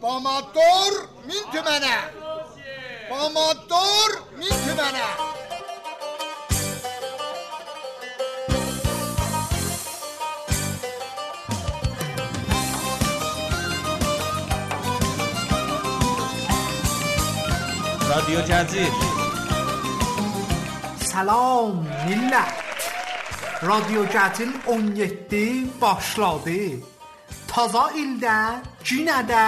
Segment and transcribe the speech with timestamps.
[0.00, 1.94] Pomodoro minti mana.
[3.08, 5.06] Pomodoro minti mana.
[18.08, 18.92] رادیو جزیر
[21.00, 22.54] سلام ملت
[23.62, 26.60] رادیو جزیر 17 başladı.
[27.48, 28.34] Taza ildə,
[28.86, 29.44] cinədə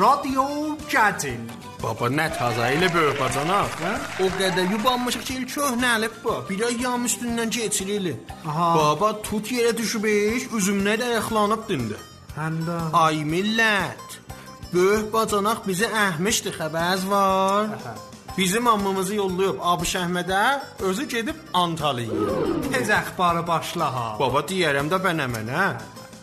[0.00, 0.44] Radio
[0.90, 1.38] Gətil.
[1.80, 3.76] Baba nə taza ilə böyük bacanaq.
[4.24, 6.34] O qədər yubanmışıq ki, il köhnəlib bu.
[6.48, 8.16] Bir ay yağım üstündən keçirilir.
[8.48, 8.68] Aha.
[8.78, 11.98] Baba tut yerə düşübüş, üzümlə də ayaqlanıb dindi.
[12.36, 14.18] Həndə Ay millət.
[14.72, 17.70] Böyük bacanaq bizi əhmişdi, xəbəriniz var?
[18.36, 20.40] Bizim ammamızı yollayıb Abış Əhmədə,
[20.84, 22.42] özü gedib Antaliyaya.
[22.72, 24.08] tez əxbarı başla ha.
[24.20, 25.62] Baba deyərəm də bənə mənə.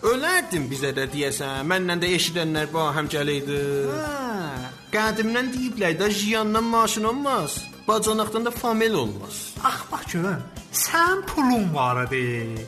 [0.04, 1.64] Ölərdin bizə də deyəsən.
[1.70, 3.60] Mənlə də eşidənlər bu həm gələydi.
[3.88, 4.72] Hə.
[4.94, 7.62] Qədimdən deyiblər də jiyandan maşın olmaz.
[7.88, 9.38] Bacanaqdan da famil olmaz.
[9.64, 10.42] Ax bax görüm.
[10.74, 12.66] Sən pulun var idi.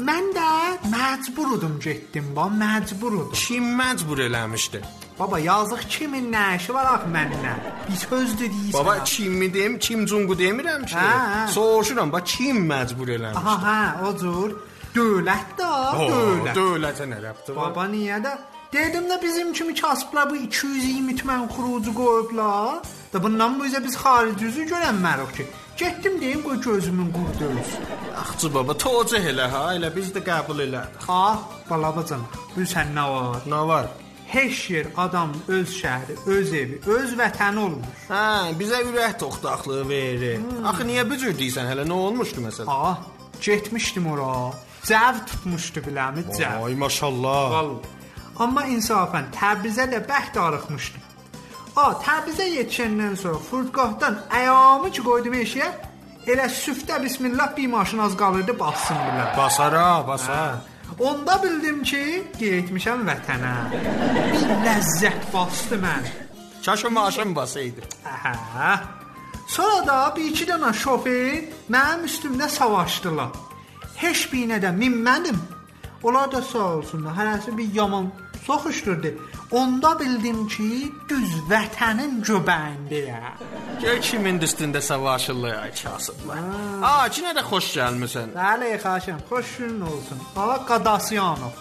[0.00, 0.48] Mən də
[0.94, 3.32] məcburudum getdim, ba məcburudum.
[3.36, 4.80] Kim məcbur eləmişdi?
[5.18, 7.54] Baba yazıq kimin nə işi var ax mənlə?
[7.88, 8.72] Bir söz deyirsən.
[8.78, 10.96] Baba kim mi deyim, kim cungu demirəm ki.
[10.96, 11.42] Hə, hə.
[11.52, 13.36] Soruşuram, bax kim məcbur eləmiş?
[13.36, 14.56] Aha, hə, o cür.
[14.94, 15.72] Dövlət də,
[16.10, 16.56] dövlət.
[16.56, 17.70] Dövlətə nə rəbti var?
[17.70, 18.32] Baba niyə də?
[18.72, 22.82] Dedim də bizim kimi kasıblar bu 220 tümən xurucu qoyublar.
[23.12, 25.46] Da bundan bu üzə biz xarici üzü görənmərik ki.
[25.78, 27.86] Getdim deyim qoy gözümün qurdu ölsün.
[28.22, 31.06] Axçı baba, tocə elə ha, elə biz də qəbul elədik.
[31.06, 31.24] Ha,
[31.70, 32.22] bala bacan.
[32.54, 33.42] Bu sən nə var?
[33.50, 33.90] Nə var?
[34.30, 38.02] Heç yer adam öz şəhəri, öz evi, öz vətəni olmuş.
[38.10, 38.24] Hə,
[38.58, 40.38] bizə ürək toxtaqlığı verir.
[40.38, 40.66] Hmm.
[40.70, 41.66] Axı niyə bu cür deyirsən?
[41.72, 42.70] Hələ nə olmuşdu məsələn?
[42.70, 42.98] Ha,
[43.42, 44.28] getmişdim ora.
[44.88, 46.64] Cəv tutmuşdu biləmi, cəv.
[46.66, 47.50] Ay maşallah.
[47.54, 47.96] Vallahi.
[48.40, 51.02] Amma insafən Təbrizə də bəxt arıxmışdım.
[51.76, 55.68] A, Təbrizə yetişəndən sonra Furdqahdan ayağımı ki qoydum eşiyə,
[56.26, 59.26] elə süftə bismillah bir maşın az qalırdı bassın bilə.
[59.36, 60.54] Basara, basar.
[60.98, 62.02] Onda bildim ki,
[62.40, 63.52] getmişəm vətənə.
[64.32, 66.08] Bir ləzzət bastı mən.
[66.62, 67.84] Çaşı maşın basaydı.
[68.24, 68.78] Hə.
[69.48, 73.30] Sonra da bir iki dənə şofer mənim üstümdə savaşdılar.
[74.00, 75.38] Heç birinə də minmədim.
[76.02, 77.12] Onlar da sağ olsunlar.
[77.18, 78.06] Hərəsi bir yaman
[78.46, 79.10] soxuşdurdu.
[79.50, 83.42] Onda bildim ki, düz vətənin göbəyindəyəm.
[83.82, 86.38] Gör kimin üstündə savaşırlar ay kasıblar.
[86.82, 88.32] Aa, kinə də xoş gəlmisən.
[88.36, 89.20] Bəli, xahişəm.
[89.30, 90.18] Xoş günün olsun.
[90.36, 91.54] Ağa Qadasyanov.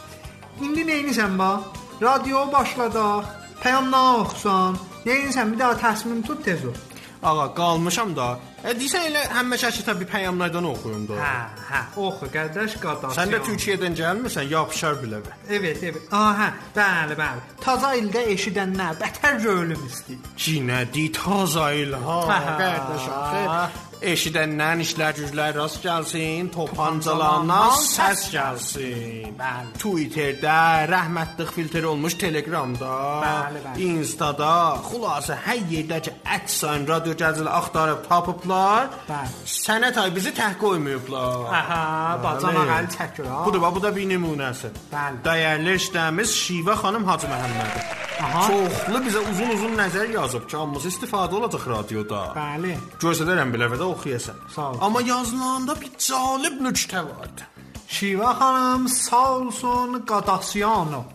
[0.62, 1.60] İndi nəyinisən bax?
[2.02, 3.26] Radio başladıq.
[3.64, 4.78] Peyamlar oxusan.
[5.06, 5.52] Nəyinisən?
[5.52, 6.78] Bir daha təsmin tut tez ol.
[7.24, 8.40] Ağa, qalmışam da.
[8.64, 11.18] Deyirsən elə həmişəki təbii peyamlardan oxuyum da.
[11.24, 11.36] Hə,
[11.70, 13.16] hə, oxu qardaş Qadasyanov.
[13.18, 15.22] Sən də Türkiyədən gəlmirsən, yapışar bilə.
[15.26, 15.38] bə.
[15.58, 16.02] Evet, evet.
[16.12, 17.46] Aha, bəli, bəli.
[17.64, 20.20] Taza ildə eşidənlər bətər ölüm istəyir.
[20.46, 23.88] Cinədi tazayıl ha, Hə, qardaşım.
[24.00, 29.34] Eşidəndən işlər güclər rast gəlsin, topancalarından səs gəlsin.
[29.36, 29.74] Bəli.
[29.82, 30.54] Twitterdə
[30.88, 32.94] rəhmətlik filtr olmuş Telegramda,
[33.26, 33.90] Bəli, bəli.
[33.90, 34.52] Instada,
[34.88, 38.88] xülasə hər yerdə ki əksan radio gəzili axtarıb tapıblar.
[39.10, 39.36] Bəli.
[39.60, 41.50] Sənət ay bizi təhqir qoymayıblar.
[41.60, 41.84] Aha,
[42.24, 43.42] bacamaq əli çəkir ha.
[43.50, 44.72] Budur, bu da bir nümunəsi.
[44.94, 45.26] Bəli.
[45.28, 48.09] Dəyərli işləmiz Şivə xanım Hacı Məhəmmədi.
[48.20, 48.42] Aha.
[48.48, 52.24] Çoxlu bizə uzun-uzun nəzər yazıb ki, hamımız istifadə olacaq radioda.
[52.36, 52.74] Bəli.
[53.00, 54.42] Göstərərəm belə və də oxuyasan.
[54.56, 54.82] Sağ ol.
[54.88, 57.48] Amma yazılanda bir cəlib nüktə vardı.
[57.88, 61.08] Şiva xanım sağ olsun Qadasyanov.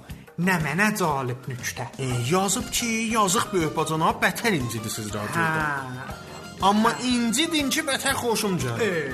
[0.46, 1.90] Nə mənə cəlib nüktə.
[1.98, 5.44] E, yazıb ki, yazıq böyük bacana bətər incidirsiz radioda.
[5.44, 6.22] Hə.
[6.62, 9.12] Amma incidin ki, bətər xoşum gəlir.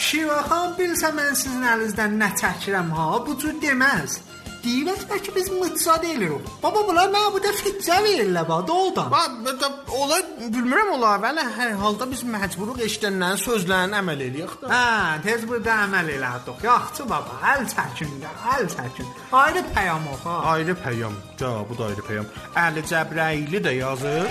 [0.00, 4.18] Şiva xanım bilsə mən sizin əlinizdən nə çəkirəm ha, bu cür deməz.
[4.64, 6.48] Deyirlər bəlkə biz mıtsa deyirik.
[6.62, 9.08] Baba bunlar mənə burada fitzə verirlər bax, doğrudan.
[9.14, 9.64] Bax,
[10.00, 10.18] ola
[10.52, 14.70] bilmirəm ola, vələ hər halda biz məcburuq eşidənlərin sözlərini əməl eləyək də.
[14.74, 14.84] Hə,
[15.24, 16.64] tez burada əməl elədik.
[16.68, 19.10] Yaxşı baba, əl çəkin, də, əl çəkin.
[19.42, 20.38] Ayrı peyam ox ha.
[20.54, 21.16] Ayrı peyam.
[21.40, 22.28] Ya, bu da ayrı peyam.
[22.66, 24.28] Əli Cəbrəyili də yazır.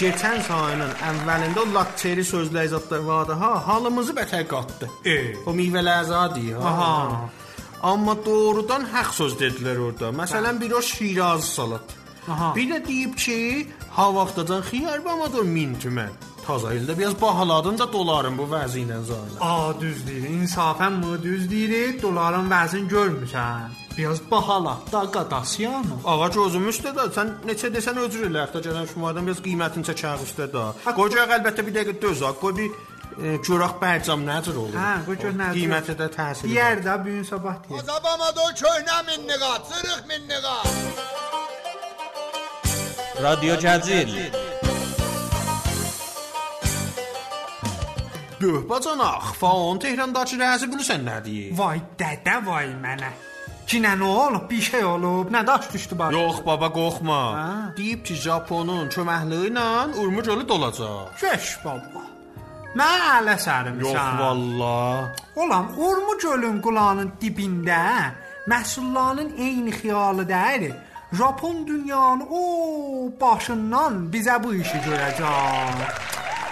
[0.00, 3.36] Keçən sayının əvvəlində o lakteri sözlər zətlər vardı.
[3.40, 4.88] Ha, halımızı bətər qatdı.
[5.04, 5.16] E.
[5.46, 6.52] O meyvələr zadi.
[6.56, 6.68] Ha.
[6.72, 6.92] Aha.
[7.82, 10.12] Amma doğrudan haqq söz dedilər orada.
[10.22, 11.96] Məsələn, bir o Şiraz salat.
[12.30, 12.52] Aha.
[12.56, 16.12] Bir də deyib ki, ha vaxtacan xiyar bamadır 1000 tümən.
[16.46, 19.38] Taza ildə biraz bahaladın da doların bu vəzi ilə zalə.
[19.40, 20.28] A, düz deyir.
[20.30, 22.02] İnsafən mı düz deyir?
[22.02, 23.68] Doların vəzini görmüsən.
[23.98, 25.98] Biraz bahala da qadasyanı.
[26.04, 30.24] Ağa gözüm üstə də sən neçə desən özür elə hətta gələn şumadan biraz qiymətini çəkər
[30.26, 30.64] üstə də.
[30.98, 32.24] Qocaq əlbəttə bir dəqiqə döz.
[32.40, 32.70] Qoy bir
[33.46, 34.76] Görək bərcam nədir olur?
[34.78, 35.58] Hə, bu gör nədir?
[35.58, 36.48] Qiyməti də təsir.
[36.48, 37.82] Bir yerdə bu gün sabah deyir.
[37.82, 40.56] Azabama da köhnə minniqa, çırıq minniqa.
[43.22, 44.14] Radyo Cəzil.
[48.40, 51.52] Döh bacanaq, faon Tehrandakı rəzi bilirsən nədir?
[51.58, 53.12] Vay dədə, vay mənə.
[53.70, 54.48] Kinə nə olub?
[54.50, 55.30] Bir şey olub?
[55.30, 56.12] Nə daş düşdü bax?
[56.16, 57.20] Yox baba, qorxma.
[57.38, 57.76] Hə.
[57.76, 59.66] Deyib ki, Japonun köməkliyi ilə
[60.02, 61.14] Urmuc ölü dolacaq.
[61.20, 62.02] Keş baba.
[62.78, 63.82] Mən ələ sərmişəm.
[63.84, 65.10] Yox vallah.
[65.36, 67.82] Ulan Urmu gölün qulağının dibində
[68.48, 70.72] məhsulların eyni xiyalı deyil.
[71.12, 72.42] Japon dünyanın o
[73.20, 75.82] başından bizə bu işi görəcək.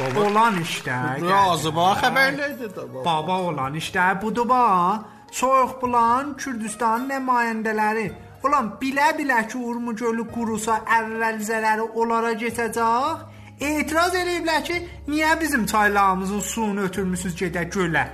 [0.01, 0.21] Baba.
[0.27, 0.99] Olan işdə.
[1.31, 3.05] Razı bax xəbərlərdə də baba.
[3.05, 5.01] Baba olan işdə budur bax.
[5.33, 8.11] Soyuq bulan Kürdistan nümayəndələri
[8.45, 13.27] Ulan bilə-bilə ki, Urmu gölü qurusa əvvəl zərəri onlara getəcək.
[13.61, 14.77] Etiraz eləyiblər ki,
[15.09, 18.07] niyə bizim çaylarımızın suyunu ötürmüsüz gedə gölə?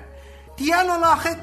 [0.58, 1.36] Deyən ola axı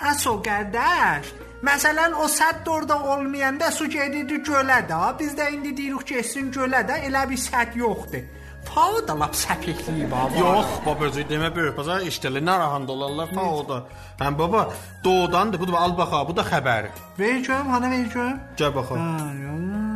[0.00, 1.28] Həso qardaş.
[1.64, 5.00] Məsələn o sədd orada olmayanda su gedirdi gölə də.
[5.18, 7.00] Biz də indi deyirik getsin gölə də.
[7.08, 8.24] Elə bir sədd yoxdur.
[8.70, 10.36] Fao da lap səpikliyi baba.
[10.38, 13.78] Yox, babacıq demə böyük bazar işdəli narahat olarlar fa o da.
[14.20, 14.66] Həm baba
[15.04, 15.60] doğudandır.
[15.60, 16.90] Bu da al baxa, bu da xəbər.
[17.18, 18.40] Ver görüm, hana ver görüm.
[18.56, 18.94] Gəl baxa.
[18.94, 19.89] Ha, ya-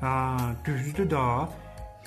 [0.00, 1.48] ha, düzdür da.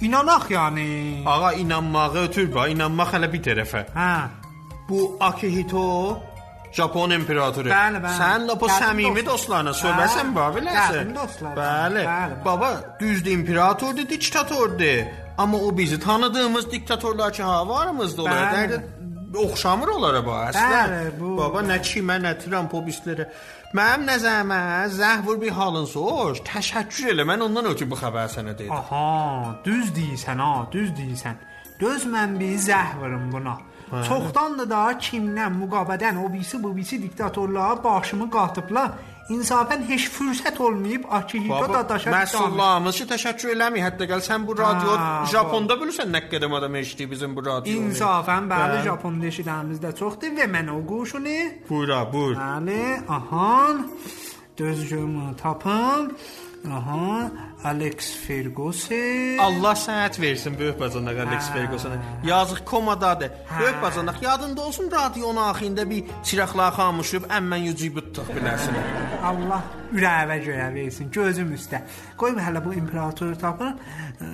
[0.02, 1.24] İnanaq yəni.
[1.26, 3.82] Ağa inanmağı ötür bax, inanmaq hələ bir tərəfə.
[3.96, 4.12] Hə.
[4.90, 6.20] Bu Akihito
[6.74, 7.70] Japon imperatoru.
[7.70, 8.18] Bəli, bəli.
[8.22, 9.28] Sən lap o səmimi dost.
[9.32, 10.96] dostlarına söyləsən Hə, bax biləsən.
[10.96, 11.56] qədim dostlar.
[11.58, 12.04] Bəli.
[12.46, 15.04] Baba, düzdür imperatordur, diktatordur.
[15.38, 18.54] Amma o bizi tanıdığımız diktatorlar ki, ha varımızda olar.
[18.56, 18.82] Dərdə
[19.38, 20.72] oxşamır onlara bu əslən.
[20.74, 23.28] Bəli, bu- Baba nə kimə, nə Trump o bislərə.
[23.72, 24.58] Mənim nəzərimə
[24.92, 26.42] zəhvur bir halın soş.
[26.44, 27.24] Təşəkkür elə.
[27.30, 28.74] Mən ondan ötürü bu xəbər sənə dedim.
[28.76, 31.38] Aha, düz deyirsən ha, düz deyirsən.
[31.80, 33.56] Düz mən bir zəhvırım buna.
[34.08, 38.92] Çoxdandır da kimdən, müqabədən o birisi bu birisi diktatorluğa başımı qatıblar.
[39.30, 43.84] İnsafən heç fürsət olmayıb Akihito Baba, da daşa məhsullarımız ki, təşəkkür eləmir.
[43.86, 47.74] Hətta gəl sən bu radio Ha, Japonda bilirsən nə qədər adam eşitdi bizim bu radio.
[47.74, 48.84] İnsafən bəli Bəli.
[48.90, 51.38] Japon deşidəmizdə çoxdur və mən o quşunu
[51.70, 52.36] Buyura, buyur.
[52.36, 53.76] Bəli, aha.
[54.58, 56.12] Düzgün tapım.
[56.74, 57.32] Aha,
[57.63, 59.38] Alex Ferguson.
[59.40, 61.50] Allah sənət versin böyük bacanaq Alex.
[61.54, 62.00] Fergusona.
[62.25, 63.31] Yazıq komadadır.
[63.60, 68.80] Böyük bacanaq yadında olsun radionun axırında bir çıraqlar xamuşub əmmən yücübütdük bilərsən.
[69.30, 69.62] Allah
[69.94, 71.84] ürəyivə görə versin, gözüm üstə.
[72.18, 73.78] Qoy hələ bu imperatoru tapım.
[74.22, 74.25] Ee,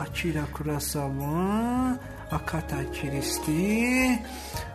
[0.00, 1.98] Akira Kurosawa,
[2.32, 4.18] Akata Kristi.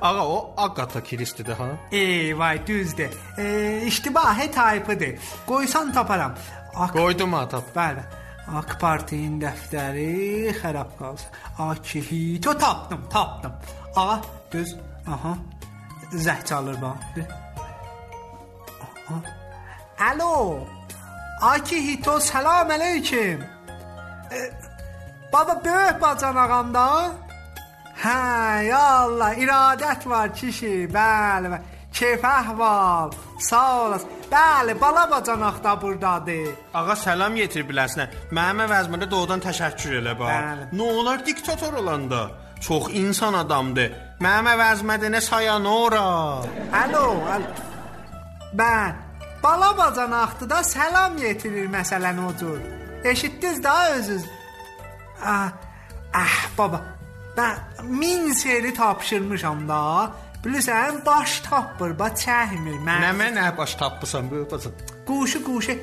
[0.02, 1.68] Ağa o Agatha Christie-dir ha.
[1.92, 3.10] Ey vay düzdür.
[3.38, 5.16] Ee, iştibahi tayfıdır.
[5.48, 6.36] Qoysan taparam.
[6.76, 7.76] Ak Qoydum ha tap.
[7.76, 8.04] Bəli.
[8.48, 11.30] AK Partinin dəftəri xarab qalsın.
[11.60, 13.54] Akihito tapdım, tapdım.
[13.96, 14.22] Ağa
[14.52, 14.76] düz,
[15.14, 15.34] aha.
[16.14, 16.98] Zəh çalır bax.
[20.00, 20.60] Alo.
[21.42, 23.44] Akihito salam aleyküm.
[24.32, 24.38] E,
[25.34, 27.12] baba böyük bacanağam da.
[28.04, 30.88] Hə, ya Allah, iradət var kişi.
[30.94, 31.77] Bəli, bəli.
[31.98, 33.14] Keyf əhval.
[33.40, 34.10] Sağ olasın.
[34.32, 36.50] Bəli, bala bacanaq da burdadır.
[36.74, 38.06] Ağa salam yetir biləsinə.
[38.38, 40.36] Mənim əvəzimdə doğudan təşəkkür elə bax.
[40.36, 40.68] Bəli.
[40.78, 42.20] Nə olar diktator olanda?
[42.68, 43.96] Çox insan adamdır.
[44.22, 46.04] Mənim əvəzimdə nə sayanora.
[46.82, 47.06] Alo,
[47.36, 47.50] alo.
[48.62, 48.94] Mən
[49.44, 52.62] bala bacanaqdı da salam yetirir məsələn o cür.
[53.04, 54.26] Eşitdiniz da özünüz.
[55.24, 55.50] Ah,
[56.14, 56.82] ah baba.
[57.38, 60.12] Mən min seri tapşırmışam da.
[60.44, 62.78] Bilirsən, baş tapmır, bax çəkmir.
[62.88, 64.74] Mən Nə mənə baş tapmısan böyük bacan.
[65.08, 65.76] quşu quşu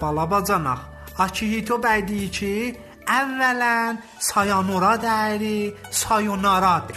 [0.00, 0.78] bala bacanaq.
[1.18, 2.52] Akihito bəy deyir ki,
[3.20, 6.96] əvvələn sayonara dəyri, sayonaradır.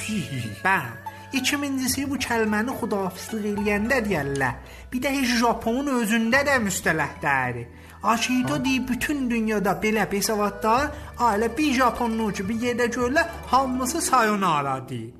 [0.65, 0.89] Bən.
[1.33, 4.53] İkincisi bu kəlməni xudafizlik eləyəndə deyərlər.
[4.93, 7.63] Bir də heç Japonun özündə də müstələh dəyri.
[8.03, 14.89] Akihito deyir bütün dünyada belə besavadlar, ailə bir Japonlu ki, bir yerdə görürlər, hamısı sayonara
[14.89, 15.13] deyir.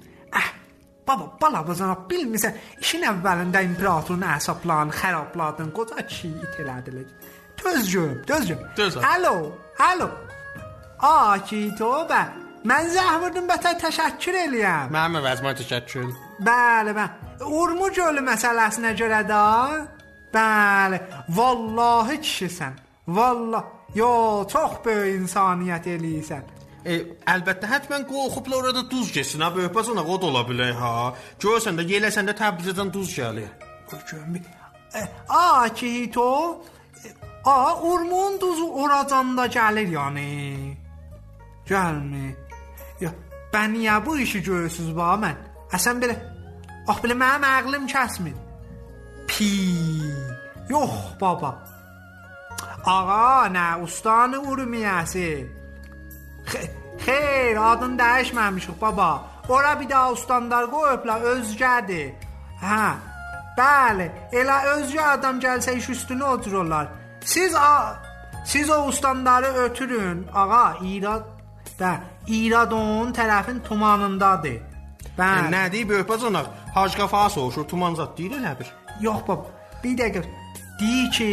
[1.11, 7.09] Baba, bala bacanaq bilmirsən, işin əvvəlində imperatorun əsablarını xərabladın, qoca kişi it elədilər.
[7.59, 8.61] Düzgün, düzgün.
[8.77, 9.03] Düzgün.
[9.03, 9.33] Alo,
[9.79, 10.07] alo.
[10.99, 12.21] A, ki, tövbə.
[12.71, 14.95] Mən zəh vurdum bətər təşəkkür eləyəm.
[14.95, 16.07] Mənim əvəzimə təşəkkür.
[16.47, 17.35] Bəli, bəli.
[17.59, 19.43] Urmu gölü məsələsinə görə də.
[20.31, 21.01] Bəli,
[21.41, 22.79] vallahi kişisən.
[23.07, 23.67] Vallah.
[23.95, 24.11] Yo,
[24.47, 26.60] çox böyük insaniyyət eləyirsən.
[26.85, 26.97] E,
[27.29, 30.91] əlbəttə həttəmən qorxubla orada duz keçsin ha böyük bacanaq o da ola bilər ha.
[31.41, 33.51] Görsən də yeləsən də Təbrizdən duz gəlir.
[34.95, 36.29] E, a, ki, to.
[37.45, 37.55] A,
[37.91, 40.31] urmun duzu oracanda gəlir yəni.
[41.69, 42.35] Gəlmir.
[43.01, 43.13] Ya,
[43.53, 45.38] ben niyə bu işi görürsüz ba mən?
[45.73, 46.17] Əsən belə
[46.89, 48.38] Ax belə mənim ağlım kəsmir.
[49.29, 49.51] Pi.
[50.69, 51.51] Yox baba.
[52.85, 55.60] Ağa, nə ustanı urmiyəsi?
[56.45, 56.71] Xe-
[57.05, 59.24] Xeyr, adını dəyişməmişik baba.
[59.50, 62.12] Ora bir daha ustandar qoyublar, özgədir.
[62.62, 62.91] Hə.
[63.57, 66.88] Bəli, elə özgə adam gəlsə iş üstünə otururlar.
[67.25, 67.95] Siz a
[68.45, 70.27] siz o ustandarı ötürün.
[70.33, 71.24] Ağa, İrad
[71.79, 71.91] da
[72.27, 74.57] İrad onun tərəfin tumanındadır.
[75.17, 75.50] Bəli.
[75.55, 76.45] Nə deyib böyük bacanaq?
[76.74, 78.71] Hacı qafa soruşur, tuman zad deyir elə bir.
[79.01, 79.45] Yox baba,
[79.83, 80.24] bir dəqiqə.
[80.81, 81.31] Deyir ki,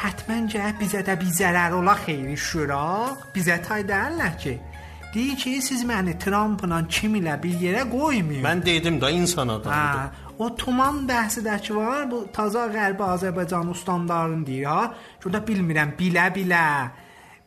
[0.00, 4.54] hətməncə bizə də bir zərər ola xeyri şuraq, bizə tay deyirlər ki.
[5.12, 8.44] Deyir ki, siz məni Trumpla kim ilə bir yerə qoymayın.
[8.46, 10.24] Mən dedim də insan Hə, adamdır.
[10.38, 14.94] o tuman bəhsidəki var, bu taza qərbi Azərbaycan ustandarın deyir ha.
[15.22, 16.64] Şurada bilmirəm, bilə-bilə,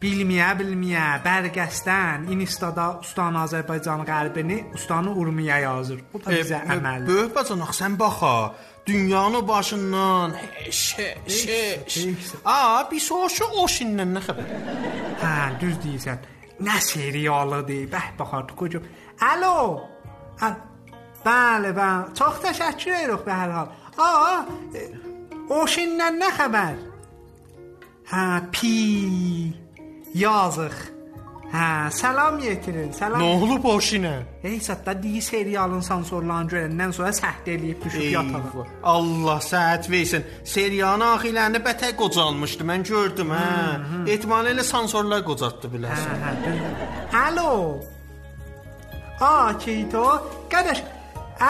[0.01, 6.01] bilməyə bilməyə, bərqəsdən, instada ustan Azərbaycan qərbini, ustanı urmiya yazır.
[6.13, 7.05] Bu da bizə əməl.
[7.09, 8.35] Böyük bacanaq sən baxa.
[8.85, 10.35] Dünyanın başından
[10.71, 11.79] şey şey.
[11.79, 11.99] heç.
[12.45, 14.49] Aa, bir soruşu o şindən nə xəbər?
[15.21, 16.17] Hə, düz deyirsən.
[16.61, 18.83] Nə serialıdır, bəh baxardı kocam.
[19.21, 19.81] Alo.
[20.41, 20.49] Hə,
[21.25, 22.13] bəli, bəli.
[22.17, 23.67] Çox təşəkkür edirik be hər hal.
[23.97, 24.45] Aa,
[24.75, 24.87] e,
[25.51, 26.77] Oşindən nə xəbər?
[28.11, 28.75] Hə, pi.
[30.15, 30.77] Yazıq.
[31.51, 32.91] Hə, salam yetirin.
[32.95, 33.19] Salam.
[33.19, 34.11] Nə olub o şinə?
[34.47, 38.65] Ey satda deyir serialın sansorlarını görəndən sonra səhd eləyib düşüb yatağa.
[38.93, 40.23] Allah səhət versin.
[40.47, 42.63] Seriyanın axirlərində bətək qocalmışdı.
[42.71, 44.05] Mən gördüm, hə.
[44.13, 46.23] Ehtimal elə sansorlar qocatdı biləsən.
[46.23, 47.51] Hə, düz- Alo.
[49.21, 50.05] A, Kito,
[50.49, 50.79] qardaş,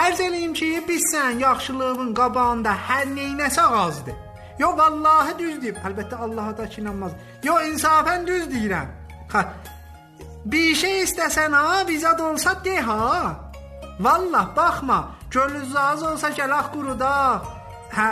[0.01, 4.17] ərz eləyim ki, biz sən yaxşılığın qabağında hər neynəsə ağazdır.
[4.59, 5.77] Yo, vallahi düz deyib.
[5.87, 7.11] Əlbəttə Allaha da inanmaz.
[7.43, 8.89] Yo, insafən düz deyirəm.
[9.33, 9.45] Ha.
[10.45, 13.35] Bir şey istəsən ha, bizə də olsa de ha.
[13.99, 14.99] Vallah baxma,
[15.31, 17.49] gönlünüz razı olsa gələk qurudaq.
[17.93, 18.07] Hə,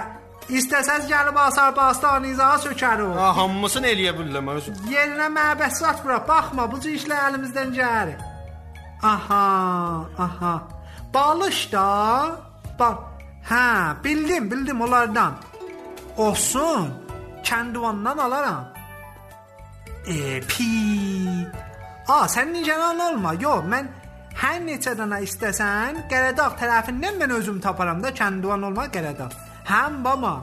[0.50, 3.16] istəsəz gəlib asar bastanınıza sökərik.
[3.18, 4.78] Ha, hamısını eləyə bilirəm özüm.
[4.94, 6.20] Yerinə məbəssat bura.
[6.28, 8.20] Baxma, bu cür işlər əlimizdən gəlir.
[9.04, 9.46] Aha,
[10.26, 10.54] aha.
[11.14, 11.86] Balış da.
[12.80, 13.00] Bal.
[13.50, 15.34] Hə, bildim, bildim onlardan.
[16.18, 16.94] Olsun.
[17.44, 18.68] Kəndivandan alaram.
[20.06, 20.70] E, pi.
[22.10, 23.36] A, sən nigaran olma.
[23.38, 23.90] Yox, mən
[24.42, 29.30] hər neçə dənə istəsən, Qəradağ tərəfindən mən özüm taparam da kəndivan olma Qəradağ.
[29.70, 30.40] Həm baba.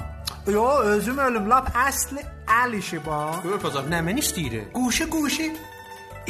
[0.46, 2.22] Yo, özüm ölüm lap əsli
[2.60, 3.42] əl işi bax.
[3.42, 4.68] Böyük bacanaq nə mən istəyirəm?
[4.76, 5.48] Quşu quşu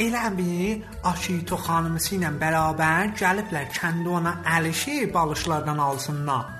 [0.07, 6.56] elə bir Aşito xanımısı ilə bərabər gəliblər kəndi ona əlişi balışlardan alsınlar.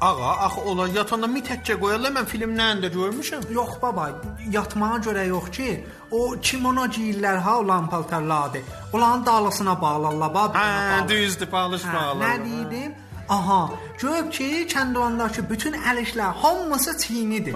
[0.00, 2.12] Ağa, axı onlar yatanda mitəkcə qoyarlar.
[2.18, 3.46] Mən filmlərində görmüşəm.
[3.52, 4.08] Yox baba,
[4.50, 5.68] yatmağa görə yox ki,
[6.10, 8.62] o kimono geyirlər ha olan paltarlardır.
[8.92, 10.58] Onların dalısına bağlarlar baba.
[10.58, 12.24] Hə, düzdür, palış Hə, bağlı.
[12.24, 12.92] Nə dedim?
[13.28, 17.54] Aha, gör ki, kəndivandakı bütün əl işlər hamısı Çinidir.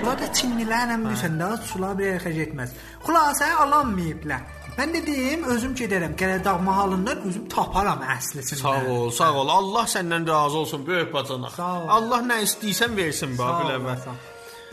[0.00, 2.72] Bunlar da Çinlilərlə bilirsən də sular bir yerə getməz.
[3.06, 4.40] Xülasə alanmayıblar.
[4.78, 8.58] Mən dedim, özüm gedərəm, Qəradağ mahalından özüm taparam əslisindən.
[8.62, 9.48] Sağ ol, sağ ol.
[9.48, 11.58] Allah səndən razı olsun, böyük bacanaq.
[11.96, 14.16] Allah nə istəyirsən versin sağ ol.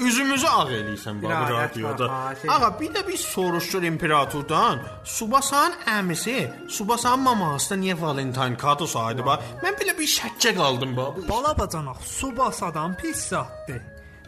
[0.02, 2.06] Üzümüzü ağ eləyirsən adət radioda.
[2.50, 4.80] Ağa, bir də bir soruşdur imperatordan.
[5.06, 9.40] Subasan əmisi, Subasan maması da niyə Valentine kadı saydı bax.
[9.62, 10.96] Mən belə bir şəkkə qaldım.
[10.98, 13.82] Bu- Bala bacanaq, su basadan pis zatdır.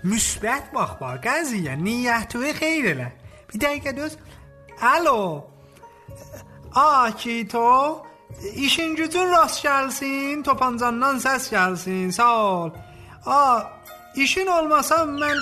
[0.03, 3.09] Müsbət bax bax, qəziyyə, niyyəti xeyr elə.
[3.53, 4.17] Bir dəqiqə döz.
[4.81, 5.49] Alo.
[6.75, 8.05] A Kito,
[8.55, 12.11] işin gücün rast gəlsin, topancandan səs gəlsin.
[12.11, 12.69] Sağ ol.
[13.25, 13.63] A,
[14.15, 15.37] işin olmasa mən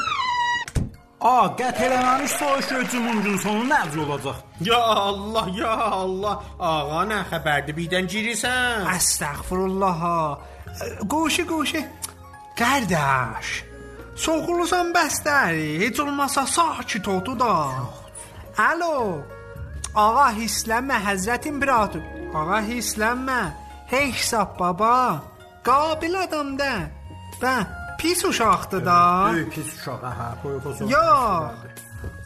[1.21, 4.37] A, qət eləməmiş soyuş hücumunun sonu nəvz olacaq?
[4.61, 6.43] Ya Allah, ya Allah.
[6.59, 7.75] Ağa nə xəbərdir?
[7.77, 8.87] Birdən girirsən.
[8.95, 9.99] Əstəğfirullah.
[10.01, 10.39] ha.
[11.11, 11.81] Quşu quşu.
[12.57, 13.51] Qardaş,
[14.15, 17.53] soğulusan bəstəri, heç olmasa sakit oldu da.
[18.57, 19.21] Alo.
[19.95, 22.03] Ağa hislənmə Həzrət İmperator.
[22.31, 23.39] Ağa hislənmə.
[23.91, 25.19] Hey hesab baba.
[25.67, 26.87] Qabil adam da.
[27.41, 27.55] Bə,
[27.99, 28.99] pis uşaqdır da.
[29.33, 30.87] Böyük pis uşaq, hə, professor.
[30.87, 31.75] Yox.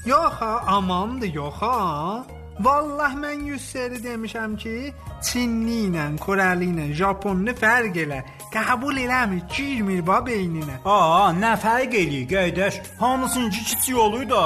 [0.05, 2.25] Yox ha, amandır yox ha.
[2.59, 4.93] Vallah mən 100 seri demişəm ki,
[5.27, 8.21] Çinli ilə, Koreli ilə, Japonlu fərq elə.
[8.53, 10.77] Qəbul eləmir, girmir ba beyninə.
[10.85, 12.79] A, nə fərq eləyir, qardaş?
[12.99, 14.43] Hamısınki kiçik olur da.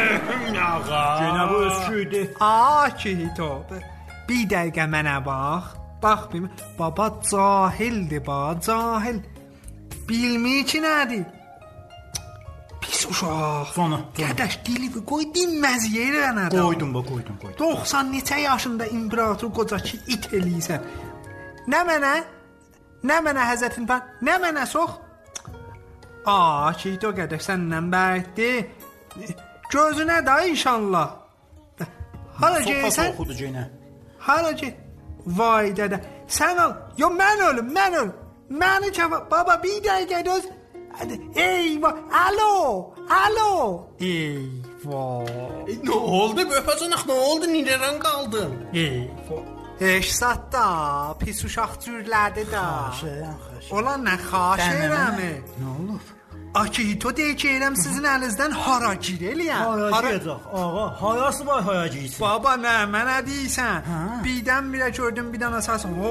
[0.70, 1.02] Ağa.
[1.22, 2.22] Yenə bu ösküydü.
[2.40, 3.50] A ki hito.
[4.28, 5.76] Bir dəqiqə mənə bax.
[6.02, 9.20] Bax bir baba cahildir ba, cahil.
[10.08, 11.24] Bilmir ki nədir.
[12.80, 13.66] Pis uşaq.
[13.74, 13.98] Sonra.
[14.16, 17.58] Qardaş dili qoy dinməz yerə nə Qoydum bu, qoydum, qoydum.
[17.58, 20.80] 90 neçə yaşında imperator qoca ki it eləyirsən.
[21.68, 22.12] Nə mənə?
[23.04, 24.02] Nə mənə Həzrətin pan?
[24.22, 24.90] Nə mənə sox?
[26.26, 28.50] A, ki to qədər səndən bərkdi.
[29.72, 31.08] Gözünə də inşallah.
[32.40, 33.12] Hara Sopa geysən?
[33.12, 33.66] soxudu yenə.
[34.18, 34.76] Hara get?
[35.26, 36.00] Vay dədə.
[36.28, 36.74] Sən al.
[36.98, 38.12] Yo mən ölüm, mən ölüm.
[38.50, 39.20] Məni çava.
[39.30, 40.48] Baba bir dəqiqə döz.
[41.36, 41.94] Eyvah.
[42.26, 42.94] Alo.
[43.08, 43.50] Alo.
[44.00, 45.24] Eyvah.
[45.70, 47.06] E, nə oldu böhbacanaq?
[47.08, 47.46] Nə oldu?
[47.54, 48.52] Nidən qaldın?
[48.74, 49.44] Eyvah.
[49.80, 50.64] Eşsat da,
[51.20, 52.64] pis uşaq cürlədi də.
[53.00, 53.70] Şeyən xəş.
[53.72, 55.30] Ola nə xaş eləmi?
[55.56, 56.10] Nə olub?
[56.50, 59.92] Aki to deyəcəyəm sizin əlinizdən hara girəliyəm.
[59.94, 60.48] Hayacaq.
[60.60, 62.20] Ağa, hayası var hayacıysan.
[62.24, 63.84] Baba nə, mənə deyirsən?
[63.86, 63.98] Hə?
[64.24, 65.84] Birdən-birə gördüm bir dənə səs.
[65.86, 66.10] O,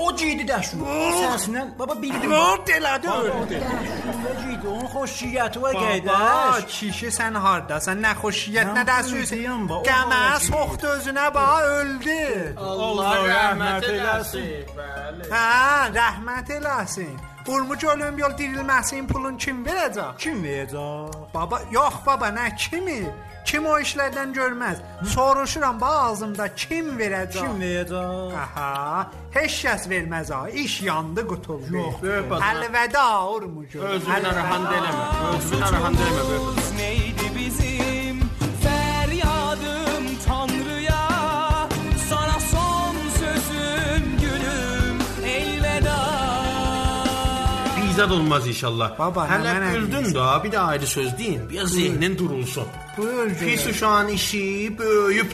[0.00, 0.80] o giydi də şu.
[1.20, 2.32] Səsindən baba bildim.
[2.32, 3.12] Vurd elədi.
[3.12, 4.66] Nə giydi?
[4.72, 6.64] Onun xoşiyyəti var Baba, qaydaş.
[6.78, 8.00] kişi sən hardasan?
[8.06, 9.20] Nə xoşiyyət, nə Mən dəsüsən.
[9.20, 10.46] buradayım, ba, o Qəmə hacı.
[10.46, 12.54] soxdu özünə bax, öldü.
[12.56, 14.48] Allah rəhmət eləsin.
[14.78, 15.28] Bəli.
[15.34, 15.44] Hə,
[16.00, 17.12] rəhmət eləsin.
[17.46, 20.16] Vurmuş ölüm yol dirilməsin pulun kim verəcək?
[20.18, 21.16] Kim verəcək?
[21.34, 23.00] Baba, yox baba, nə kimi?
[23.48, 24.82] Kim o işlərdən görməz?
[25.14, 27.40] Soruşuram bax ağzımda kim verəcək?
[27.40, 28.34] Kim verəcək?
[28.44, 30.42] Aha, heç kəs verməz ha.
[30.48, 31.72] İş yandı, qutuldu.
[31.76, 32.04] Yox.
[32.52, 33.74] Əlvəda Urmuc.
[33.74, 35.06] Özünü narahat eləmə.
[35.36, 36.38] Özünü narahat eləmə
[36.80, 37.89] neydi bizim
[48.00, 48.98] İzad olmaz inşallah.
[48.98, 51.50] Baba, mənə öldün də, bir də ayrı söz deyin.
[51.50, 52.64] Bir zehnin durulsun.
[52.96, 53.34] Buyur.
[53.34, 54.78] Pis uşağın işi.
[54.78, 55.30] Böyüyüb.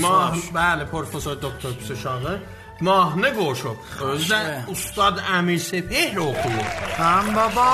[0.00, 2.38] Mah, bəli, professor doktor pis uşağı.
[2.80, 3.82] Mahnı qoşub.
[4.00, 4.38] Özdə
[4.70, 6.70] ustad Əmir Sepeh oxuyur.
[7.00, 7.66] Həm baba,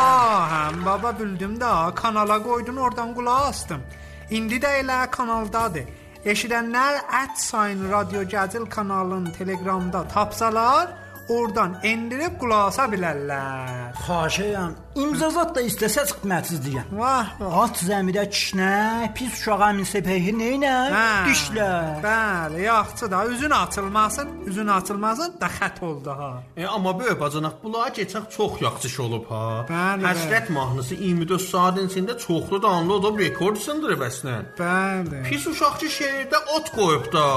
[0.54, 3.82] həm baba bildim də kanala qoydun oradan qulaq astım.
[4.30, 5.84] İndi də elə kanaldadır.
[6.24, 10.88] Eşidənlər at sign radio gəzil kanalının Telegramda tapsalar,
[11.36, 13.92] oradan endirib qulaq asa bilərlər.
[14.06, 14.72] Xaşəyəm.
[15.02, 16.90] İmzazat da istəsə çıxmətizliyəm.
[16.98, 17.54] Vah, vah.
[17.62, 18.72] At zəmidə kişnə,
[19.16, 20.72] pis uşağa min səpəyi neynə?
[20.92, 21.06] Hə.
[21.28, 21.68] Dişlə.
[22.04, 26.30] Bəli, yaxşı da üzün açılmasın, üzün açılmasın da xət oldu ha.
[26.56, 29.44] E, amma böyük bacanaq bulağa keçək çox yaxşı olub ha.
[29.70, 34.52] Bəli, Həsrət mahnısı 24 saatin içində çoxlu download olub rekord sındırıb əslən.
[34.60, 35.22] Bəli.
[35.30, 37.28] Pis uşaqçı şeirdə ot qoyub da.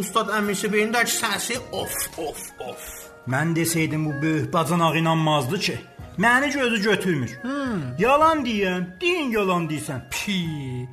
[0.00, 3.05] Ustad Əmir Sepehindəki səsi of of of.
[3.26, 5.78] Mən desəydim bu böyük bacanaq inanmazdı ki.
[6.18, 7.38] Məni gözü götürmür.
[7.42, 7.82] Hmm.
[7.98, 10.00] Yalan deyən, deyin yalan deyirsən.
[10.10, 10.88] Pi.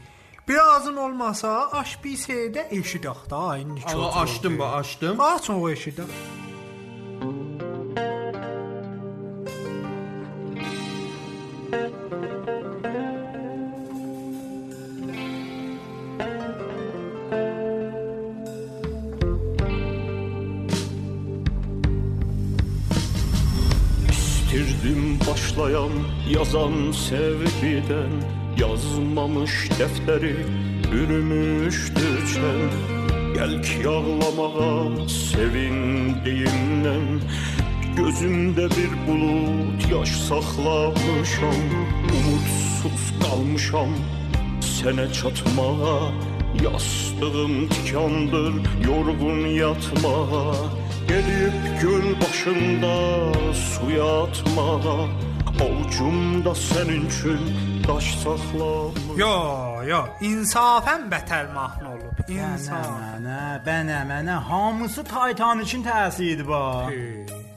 [0.47, 5.19] Birazın olmasa aş bir şeydə eşidək da aynı Ağa açdım ba açdım.
[5.19, 6.09] Aç o eşidək.
[26.35, 28.11] Yazan sevgiden
[28.59, 30.35] Yazmamış defteri
[30.91, 32.01] bürümüştü
[32.33, 32.69] çen
[33.33, 37.21] Gel ki ağlamağa sevindiğimden
[37.97, 41.63] Gözümde bir bulut yaş saklamışam.
[42.13, 43.89] Umutsuz kalmışam
[44.61, 46.11] sene çatmağa
[46.63, 48.53] Yastığım tikandır
[48.87, 50.55] yorgun yatmağa
[51.07, 52.93] Gelip göl başında
[53.53, 55.07] suya atmağa
[55.61, 57.39] Avucumda senin için
[57.87, 59.35] taş saklamış Yo,
[59.87, 62.21] yo, insafən bətər mahnı olub.
[62.27, 62.87] Mənə, İnsaf.
[62.89, 66.89] mənə, bənə, mənə hamısı Taytan üçün təsirdir ba.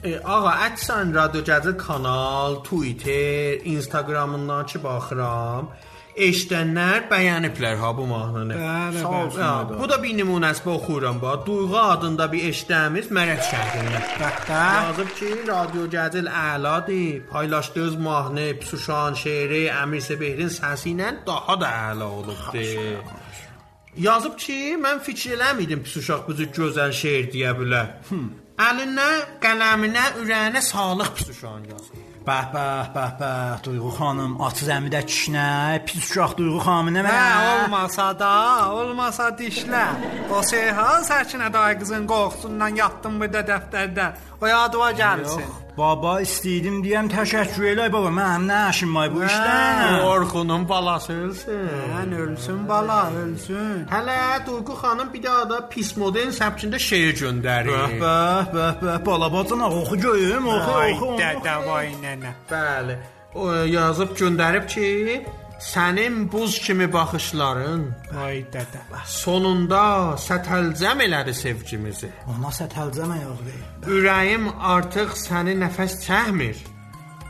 [0.04, 5.70] E, ağa Ətsən Radio Gəzir kanal, Twitter, Instagramından ki baxıram.
[6.16, 8.54] Eşidənlər bəyəniblər ha bu mahnını.
[8.56, 9.40] Bəli, bəli.
[9.40, 9.50] Ya,
[9.80, 11.34] Bu da bir nümunəsi oxuyuram ba.
[11.46, 14.06] Duyğu adında bir eşidəmiz Mərəd şəhərindən.
[14.22, 14.62] Bəhtə.
[14.86, 17.26] Yazıb ki, Radio Gəzil əladır.
[17.32, 22.64] Paylaşdığınız mahnı, Psuşan şeiri Əmir Səbehrin səsi ilə daha da əla olubdu.
[24.08, 27.92] Yazıb ki, mən fikir eləmirdim Psuşaq bu cür gözəl şeir deyə bilər.
[28.70, 29.10] Əlinə,
[29.44, 32.05] qələminə, ürəyinə sağlıq Psuşan yazıb.
[32.26, 35.44] Bəh, bəh, bəh, bəh, Duyğu xanım, at zəmidə kişnə,
[35.86, 37.44] pis uşaq Duyğu xanım nə Hə, mənə?
[37.52, 38.30] olmasa da,
[38.74, 39.84] olmasa dişlə.
[40.34, 44.08] O şeyha Sərçinə dayı qızın qorxusundan yatdım burada dəftərdə.
[44.42, 45.46] O yadıma gəlsin.
[45.46, 48.10] Yox, baba istəyirdim deyəm təşəkkür elə baba.
[48.18, 50.04] Mənim nə işim var bu işdən?
[50.10, 51.66] Orxunun balası ölsün.
[51.92, 53.84] Sən ölsün bala, ölsün.
[53.92, 57.72] Hələ Duyğu xanım bir daha da pis modern səbçində şeir göndərir.
[57.76, 61.06] Bəh, bəh, bəh, bəh, balabacana oxu göyüm, oxu, Ay oxu.
[61.06, 61.20] oxu.
[61.22, 62.32] dədə vay nənə.
[62.50, 62.96] Bəli.
[63.34, 64.86] O yazıb göndərib ki,
[65.60, 67.82] sənin buz kimi baxışların
[68.24, 68.80] Ay dədə.
[69.06, 69.82] sonunda
[70.28, 72.10] sətəlcəm elədi sevgimizi.
[72.32, 73.54] Ona sətəlcəmə yazdı.
[73.96, 76.56] Ürəyim artıq səni nəfəs çəkmir.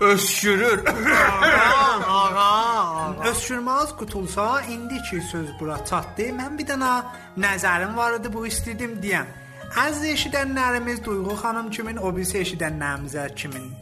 [0.01, 0.85] Öskürür.
[2.09, 6.23] Ağa, Öskürmaz qutulsa indiki söz bura çatdı.
[6.41, 6.93] Mən bir dənə
[7.39, 9.27] nəzərim var idi bu istədim deyəm.
[9.87, 13.73] Az eşidənlərimiz Duyğu xanım kimin, o birisi eşidənlərimizə kimin.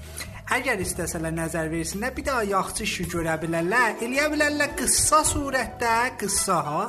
[0.52, 6.59] Əgər istəsələr nəzər versinlər, bir daha yaxşı işi görə bilərlər, eləyə bilərlər qıssa surətdə, qıssa
[6.66, 6.83] ha,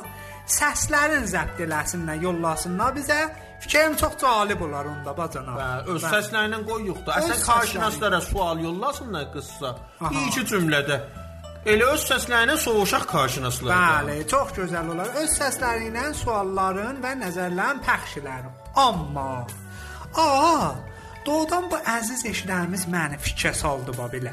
[0.44, 3.20] səslərin zəbt eləsinlər, yollasınlar bizə.
[3.64, 5.54] Fikrim çox cəlib olar onda bacana.
[5.56, 7.16] Hə, öz səslərlə qoyuq da.
[7.22, 9.72] Öz Əsən karşınaslara sual yollasınlar qızsa.
[10.00, 10.10] Aha.
[10.12, 10.98] Bir iki cümlədə.
[11.66, 13.78] Elə öz səslərlə soruşaq karşınaslara.
[14.04, 15.16] Bəli, çox gözəl olar.
[15.22, 18.52] Öz səsləri ilə sualların və nəzərlərin pəxş edərim.
[18.84, 19.30] Amma
[20.16, 20.26] a,
[21.26, 24.32] doğrudan bu əziz eşidərimiz məni fikrə saldı ba belə.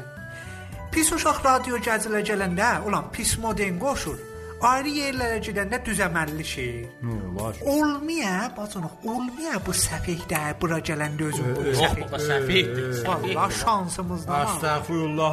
[0.94, 4.18] Pis uşaq radio gəzilə gələndə, ulan pis modern qoşur.
[4.64, 6.68] Ayrı yerlərə gedəndə düzəməlli şey.
[7.04, 7.56] Nə var?
[7.68, 12.04] Olmaya, bacanıq, olmaya bu səfehdə bura gələndə özüm bu səfeh.
[12.06, 13.02] baba səfehdir.
[13.08, 14.46] Vallahi şansımızdan.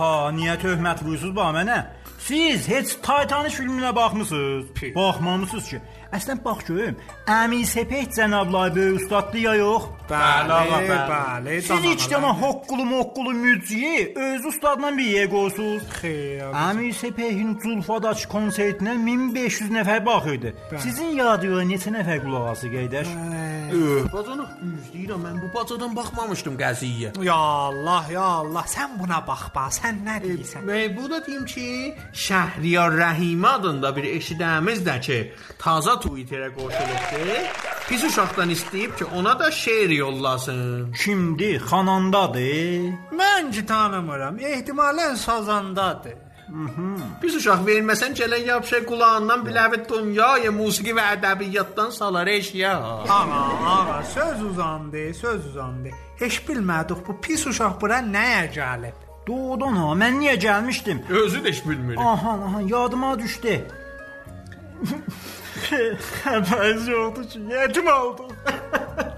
[0.02, 1.78] ha, niyə töhmət vurursuz ba mənə?
[2.26, 4.66] Siz heç Titanic filminə baxmısınız?
[4.96, 5.82] Baxmamısınız ki.
[6.12, 6.98] Əslən bax görüm,
[7.32, 9.86] Əmi Sepet cənablar böyük ustaddı ya yox?
[10.10, 10.98] Bəli, ağa, bəli.
[11.12, 11.60] bəli.
[11.64, 15.86] Siz heç dənə hoqqulu moqqulu müciyi öz ustadla bir yer qoyursunuz.
[16.02, 16.50] Xeyr.
[16.68, 20.52] Əmi Sepet'in Zulfadaç konsertinə 1500 nəfər baxırdı.
[20.84, 23.14] Sizin radioya neçə nəfər qulaq asır qardaş?
[23.72, 25.24] Öh, bacanıq düz deyirəm.
[25.24, 27.14] Mən bu bacadan baxmamışdım qəziyyəyə.
[27.24, 30.68] Ya Allah, ya Allah, sən buna bax bax, sən nə deyirsən?
[30.68, 31.96] Və bu da deyim ki,
[32.26, 35.20] Şəhriyar Rəhimə adında bir eşidəmiz də ki,
[35.64, 37.22] taza Twitterə qoşulubdu.
[37.90, 40.94] Pis uşaqdan istəyib ki, ona da şeir yollasın.
[41.04, 41.52] Kimdi?
[41.70, 42.92] Xanandadır.
[43.22, 44.40] Mən ki tanımıram.
[44.40, 46.18] Ehtimalən sazandadır.
[47.22, 52.74] Pis uşaq verməsən gələn yapışa qulağından biləvi dünyaya musiqi və ədəbiyyatdan salar eşya.
[53.10, 53.20] Ağa,
[53.74, 55.90] ağa, söz uzandı, söz uzandı.
[56.20, 58.98] Heç bilmədik bu pis uşaq bura nəyə gəlib.
[59.28, 61.06] Doğrudan ha, mən niyə gəlmişdim?
[61.10, 61.98] Özü də heç bilmir.
[61.98, 63.68] Aha, aha, yadıma düşdü.
[65.70, 68.32] Xəbəriniz yoxdur ki, yetim oldum.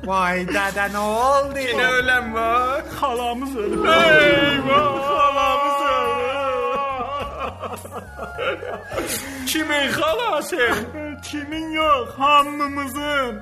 [0.08, 1.64] Vay dədə nə oldu?
[1.80, 2.82] Nə öləm var?
[3.00, 3.86] Xalamız ölüb.
[3.86, 6.34] Eyvah, xalamız ölüb.
[9.48, 10.64] Kimin xalası?
[11.24, 13.42] Kimin yox, hamımızın.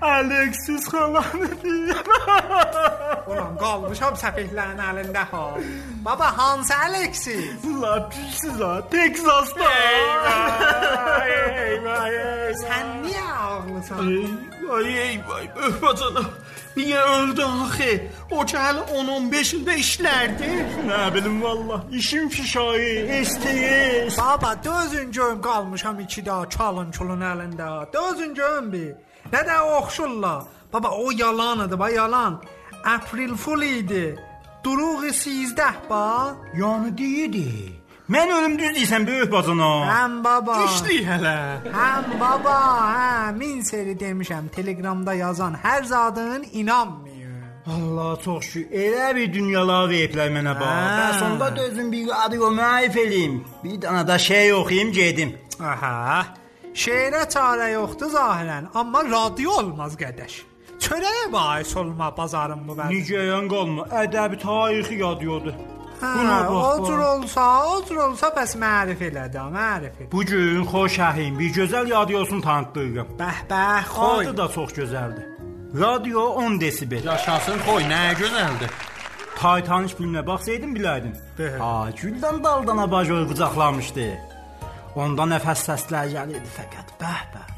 [0.00, 1.96] Alexis xalanı deyir.
[3.30, 5.44] Ulan qalmışam səfehlərin əlində ha.
[6.04, 7.64] Baba hansı Alexis?
[7.82, 9.70] La pisiz ha, Texas'ta.
[9.92, 12.36] Eyvah, eyvah, eyvah.
[12.56, 14.12] Sən niyə ağlısan?
[14.68, 15.48] Vay ey vay
[15.82, 16.24] bacana.
[16.76, 17.92] Niyə öldü axı?
[18.30, 20.50] O ki hələ 10-15 ildə işlərdi.
[20.88, 24.18] Nə bilim vallah, işim fişayı, STS.
[24.18, 27.92] Baba dözün görüm qalmışam iki daha çalın çulun əlində.
[27.92, 29.05] Dözün görüm bir.
[29.32, 30.42] Nə də oxşurlar.
[30.72, 32.42] Baba o yalanıdır, ba yalan.
[32.84, 34.18] April Fool idi.
[34.64, 35.26] Duruğu 13
[35.90, 36.36] ba.
[36.58, 37.72] Yani deyidi.
[38.10, 39.68] Mən ölüm düz deyirsən böyük bacana.
[39.90, 40.56] Həm baba.
[40.64, 41.38] İşli hələ.
[41.74, 42.58] Həm baba,
[42.94, 44.48] hə, min seri demişəm.
[44.54, 47.16] Telegramda yazan hər zadın inanmıyor.
[47.66, 48.70] Allah çox şükür.
[48.70, 50.70] Elə bir dünyalar veriblər mənə bax.
[50.70, 50.98] Hə.
[51.00, 53.40] Bəs onda da özüm bir radio müəllif eləyim.
[53.64, 55.34] Bir dənə də şey oxuyum gedim.
[55.60, 56.26] Aha.
[56.76, 60.34] Şeirə çarə yoxdur zahirən, amma radio olmaz qədəş.
[60.84, 62.98] Çörəyə bahis olma bazarın bu bəzi.
[62.98, 65.54] Nicəyan qalma, ədəbi tarixi yadıyordu.
[66.02, 66.50] Hə, bax.
[66.52, 67.06] o cür bax.
[67.14, 70.04] olsa, o cür olsa bəs mərif elə də, mərif.
[70.12, 73.16] Bu gün xoşəhim, bir gözəl radiosunu tanıtdırıram.
[73.24, 74.28] Bəh bəh, xoy.
[74.28, 75.24] Adı da çox gözəldir.
[75.80, 77.04] Radio 10 desibel.
[77.04, 78.70] Yaşasın qoy, nə gözəldir.
[79.40, 81.16] Titanic filminə baxsaydın bilərdin.
[81.58, 84.35] Ha, güldən daldan abajor qucaqlamışdı.
[84.96, 86.94] Onda nəfəs səslər gəlirdi fəqət.
[87.00, 87.48] Bəh bəh.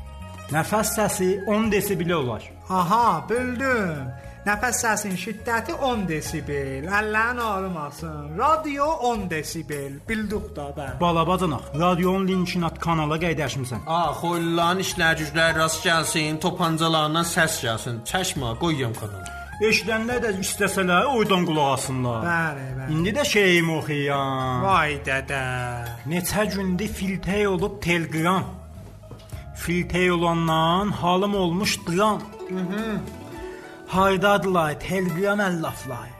[0.50, 2.42] Nəfəs səsi 10 desibel olar.
[2.68, 4.08] Aha, bildim.
[4.48, 6.88] Nəfəs səsin şiddəti 10 desibel.
[6.98, 8.34] Əllərin ağrımasın.
[8.38, 9.98] Radio 10 desibel.
[10.08, 10.88] Bildik da bə.
[11.00, 13.86] Balabacanaq, radionun linkinat kanala qeydəşmisən.
[13.86, 18.02] A, xoyların işlər güclər rast gəlsin, topancalarından səs gəlsin.
[18.08, 19.47] Çəkmə, qoyum kanala.
[19.58, 22.20] Eşidənlər də istəsələr oydan qulaq asınlar.
[22.22, 22.92] Bəli, bəli.
[22.94, 24.62] İndi də şeyimi oxuyam.
[24.62, 25.40] Vay dədə.
[26.12, 28.44] Neçə gündür filtey olub Telegram.
[29.56, 32.22] Filtey olandan halım olmuş dram.
[33.90, 36.14] Haydadılar Telegram əlləflər.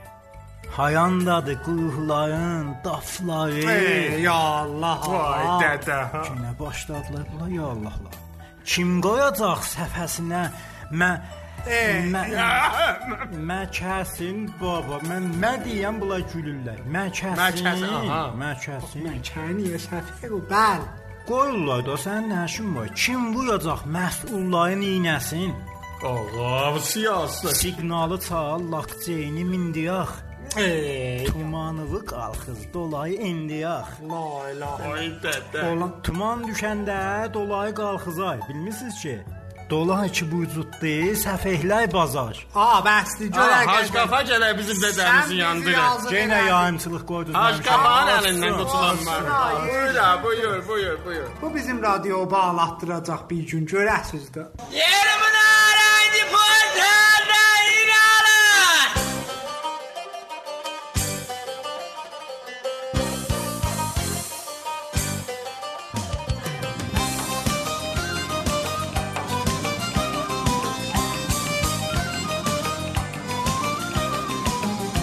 [0.75, 3.63] Hayandadır qurğuların dafları.
[3.71, 4.99] Ey ya Allah.
[5.15, 6.03] Vay dədə.
[6.27, 8.23] Günə başladılar bunlar ya Allahlar.
[8.65, 10.49] Kim qoyacaq səfəsinə
[10.91, 11.13] mə Ey, mə,
[13.49, 16.79] məkəsin baba mən nə deyəm bunlar gülürlər.
[16.95, 17.37] Məkəsin.
[17.39, 18.21] Məkəsin, aha.
[18.43, 19.09] Məkəsin.
[19.29, 20.81] Kəniyə səfir o bəl.
[21.29, 22.87] Qoyurlar da sənin nə işin var?
[23.01, 25.51] Kim vuracaq məsulların iynəsin?
[26.09, 27.53] Ağa, siyasət.
[27.61, 30.11] Siqnalı çal, lakceyni mindiraq.
[30.57, 33.89] Ey, Tumanıvı qalxız, dolayı endiyaq.
[34.09, 35.11] la ilahe.
[35.67, 38.39] Oğlan Tuman düşəndə dolayı qalxızay.
[38.49, 39.15] Bilmisiniz ki,
[39.69, 42.37] dolay ki vücuddu, səfehləy bazar.
[42.55, 46.07] Aa, bəsdi görə Hac qafa gələ bizim dədəmizi yandırır.
[46.15, 47.03] Yenə yayımçılıq.
[47.09, 49.17] Hac mənim qafanın əlindən qutulanma.
[49.67, 51.27] Buyur, buyur, buyur, buyur.
[51.41, 54.47] Bu bizim radioyu bağlatdıracaq bir gün görəsiz də.
[54.81, 57.48] Yerimin araydı portada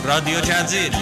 [0.06, 0.96] رادیو جزیر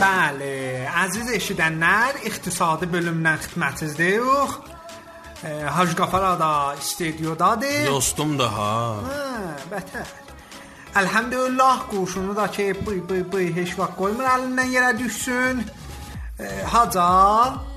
[0.00, 4.54] Bəli, əziz eşidənlər, iqtisadi bölümdən xidmətinizdəyik.
[5.44, 7.84] E, Hacı Qafar da studiodadır.
[7.86, 8.70] Dostum da ha.
[9.04, 10.14] Hə, bətər.
[10.96, 15.62] Elhamdülillah quşunu da ki, bıy bıy bıy heç vaxt qoymur əlindən yerə düşsün.
[16.40, 17.06] E, Haca,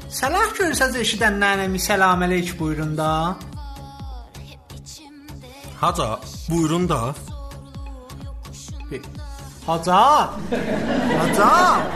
[0.07, 3.35] səlah görsəz eşidənlərə mi salam əleyk buyurun da.
[5.83, 6.19] Haca,
[6.49, 7.03] buyurun da.
[9.68, 10.30] Haca.
[11.20, 11.48] Haca,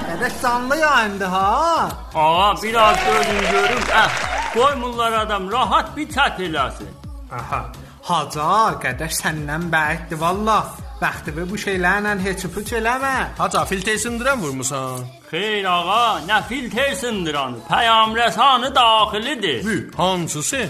[0.09, 1.89] qədək canlı yayındı ha.
[2.15, 3.85] Ağa biraz görün görüm.
[3.97, 4.11] Eh,
[4.55, 6.91] koymurlar adam rahat bir çat eləsin.
[7.33, 7.63] Aha.
[8.03, 8.51] Haca,
[8.83, 10.67] qədək səndən bəyətdi vallah.
[11.01, 13.15] Bəxtivi bu şeylərlə heç puç eləmə.
[13.39, 15.09] Haca, filtr sındıran vurmusan.
[15.31, 19.65] Xeyr ağa, nə filtr sındıran, peyamrəsanı daxilidir.
[19.67, 20.69] Bü, hansısı?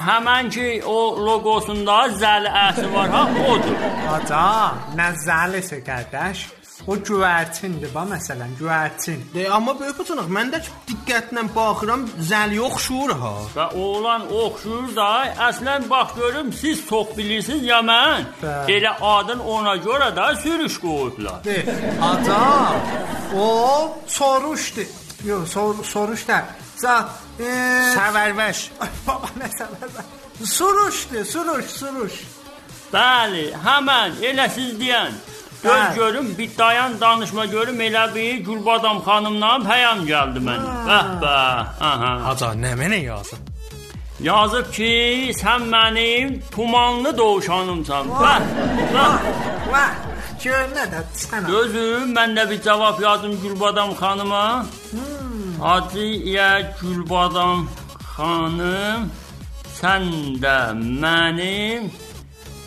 [0.00, 3.82] Həmən ki o loqosunda zəl əsi var ha, odur.
[4.08, 4.46] Haca,
[4.96, 6.46] nə zəlisə qədəş.
[6.88, 9.18] O güvərçindir ba məsələn, güvərçin.
[9.34, 13.34] De, amma böyük bacınıq, mən də diqqətlə baxıram, zəl yoxşur ha.
[13.52, 15.10] Və oğlan oxşur da,
[15.50, 18.24] əslən bax görüm siz çox bilirsiniz ya mən.
[18.40, 18.78] Bəli.
[18.78, 21.44] Elə adın ona görə də sürüş qoyublar.
[21.44, 21.60] De,
[22.00, 22.40] haca,
[23.36, 24.88] o soruşdu.
[25.28, 26.44] Yox, sor, soruş da.
[26.76, 27.10] Zat,
[27.40, 28.58] Səvərvəş.
[29.06, 29.98] baba nə səbəb?
[30.44, 32.20] Soruşdu, soruş, soruş.
[32.92, 35.12] Bəli, həmən elə siz deyən.
[35.62, 35.94] Gör Bəli.
[35.94, 40.74] görüm bir dayan danışma görüm elə bir Gülbadam xanımdan pəyam gəldi mənə.
[40.88, 41.64] Bəh bəh.
[41.90, 42.12] Aha.
[42.26, 43.38] Haca, nə mənə yazın?
[44.20, 44.90] Yazıb ki,
[45.36, 48.08] sən mənim tumanlı dovşanımsan.
[48.22, 48.40] Bəh.
[48.94, 49.28] Bəh.
[49.72, 49.92] Vah,
[50.44, 51.46] gör nə də sənə.
[51.52, 54.66] Gözüm mən də bir cavab yazdım Gülbadam xanıma.
[55.60, 57.68] Hacıya Gülbadam
[58.16, 59.10] xanım,
[59.78, 60.06] sən
[60.40, 60.58] də
[61.02, 61.90] mənim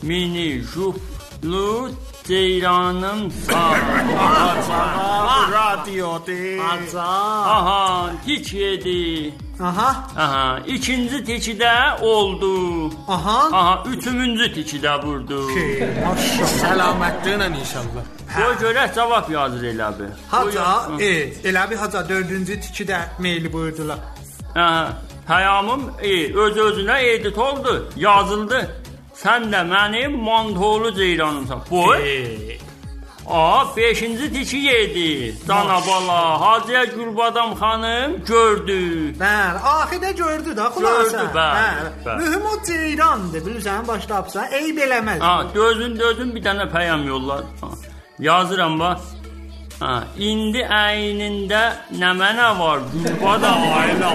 [0.05, 1.89] mini juplu
[2.27, 3.75] ceyranımsan.
[5.51, 6.57] Radiodur.
[6.63, 7.01] Haca.
[7.01, 9.33] Aha, tiç yedi.
[9.63, 12.87] Aha, Aha, ikinci tiçi də oldu.
[13.07, 13.49] aha.
[13.53, 15.47] Aha, üçüncü tiçi də vurdu.
[15.53, 16.49] Ki, maşallah.
[16.63, 18.03] Səlamətliklə inşallah.
[18.35, 20.09] Qoy görək cavab yazır elə bir.
[20.31, 20.65] Haca,
[20.99, 21.09] e,
[21.49, 23.97] elə bir haca dördüncü tiki də meyli buyurdular.
[24.55, 24.87] Hə,
[25.27, 28.83] pəyamım e, öz özünə edit oldu, yazıldı.
[29.13, 31.61] Sən də mənim mantolu ceyranımsan.
[31.71, 32.57] Boy.
[33.27, 35.35] A, 5-ci tiki yedi.
[35.47, 38.79] Cana bala, Hacıya Gülbadam xanım gördü.
[39.19, 41.11] Bəli, axirdə gördü də xülasə.
[41.11, 42.17] Gördü, bəli, bəli.
[42.19, 45.19] Mühüm o ceyrandır, bilirsən, başlapsa eyb eləməz.
[45.19, 47.43] Ha, dözün dözün bir dənə pəyam yollar.
[48.19, 48.99] Yazıram bax.
[49.83, 49.93] Ha,
[50.29, 51.61] indi əynində
[52.01, 53.63] nə mənə var Gülbadam.
[53.79, 54.11] Ayla,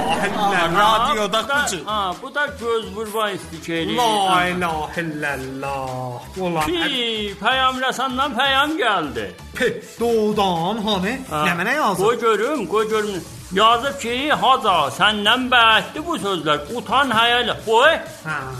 [0.78, 1.78] radioda bu da- qucu.
[1.86, 3.96] Ha, bu da göz vurma istikeri.
[3.96, 6.20] La ilahe illallah.
[6.44, 9.26] Ulan, Ki, peyamrəsandan peyam gəldi.
[10.00, 11.14] doğudan hani?
[11.30, 12.04] Nə mənə yazır?
[12.04, 13.20] Qoy görüm, qoy görüm.
[13.60, 16.58] Yazıb ki, haca, səndən bəhətdi bu sözlər.
[16.76, 17.54] Utan həyələ.
[17.66, 17.92] Qoy.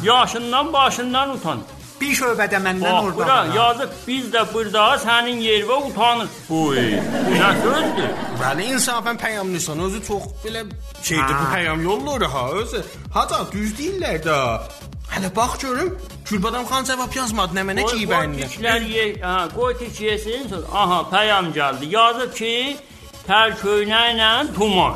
[0.02, 1.58] Yaşından, başından utan.
[2.00, 3.16] Bir şöbədə məndən Bax, orada.
[3.16, 3.54] bura var.
[3.54, 6.28] yazıb biz də burada sənin yervə utanır.
[6.48, 6.76] Qoy.
[7.26, 8.10] Bu nə sözdür?
[8.42, 10.62] Bəli, insafən peyamlısan, özü çox belə
[11.02, 12.84] şeydir, bu peyam yolları ha, özü.
[13.14, 14.38] Haca, düz deyirlər də.
[15.14, 15.98] Hələ bax görüm,
[16.30, 18.44] Gülbadam xan cavab yazmadı nə mənə Qoy, qoy cibənli.
[18.52, 20.50] tiklər ye, ha, qoy tik yesin.
[20.72, 21.84] Aha, peyam gəldi.
[21.94, 22.76] Yazıb ki,
[23.28, 24.94] tər köynəklə tuman.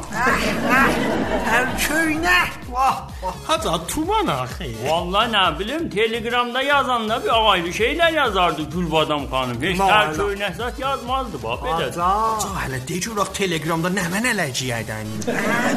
[1.53, 2.37] Hər köynə.
[2.73, 3.35] Vah, vah.
[3.49, 4.71] Haca, tuman axı.
[4.87, 9.59] Vallahi nə bilim, Telegramda yazanda bir ayrı şeylər yazardı Gülbadam xanım.
[9.62, 10.07] Heç Vallahi.
[10.07, 11.83] tər köynək zat yazmazdı bax belə.
[11.83, 12.07] Haca.
[12.07, 15.12] Haca, hələ de görək Telegramda nə mənə ləciyədən.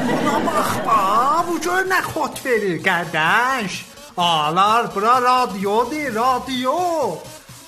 [0.08, 3.82] Buna bax, bax, bu gör nə xot verir qardaş.
[4.18, 6.80] Alar, bura radiodur, radio.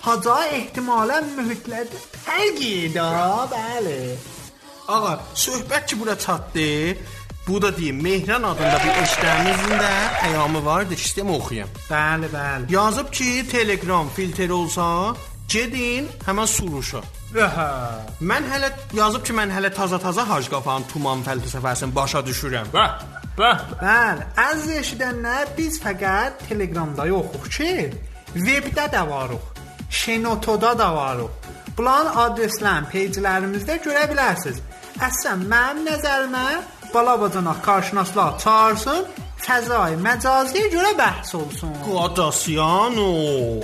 [0.08, 3.12] Haca ehtimalən mühitlərdə fərq da,
[3.52, 4.00] bəli.
[4.88, 6.98] Ağa, söhbət ki bura çatdı.
[7.48, 11.70] Bu da deyim, Mehran adında bir eşitlərimizin də peyamı vardı, istəyəm oxuyam.
[11.90, 12.72] Bəli, bəli.
[12.74, 15.16] Yazıb ki, Telegram filtr olsa,
[15.48, 17.04] Gedin, həmin soruşun.
[18.32, 22.72] Mən hələ yazıb ki, mən hələ taza-taza Hacı Qafanın Tuman fəlsəfəsini başa düşürəm.
[22.74, 23.04] Bəh,
[23.40, 23.64] bəh.
[23.84, 27.72] Bəli, əziz eşidənlər, biz fəqət Telegramda yoxuq ki,
[28.36, 29.52] webdə də varıq.
[29.90, 31.32] Şenotoda da varıq.
[31.78, 34.60] Bunların adreslərini peyclərimizdə görə bilərsiniz.
[34.98, 36.44] Əslən mənim nəzərimə
[36.94, 39.04] balabacana qarşınaşlar çağırsın,
[39.46, 41.74] fəzai məcaziyə görə bəhs olsun.
[41.86, 43.06] Qadasiyano.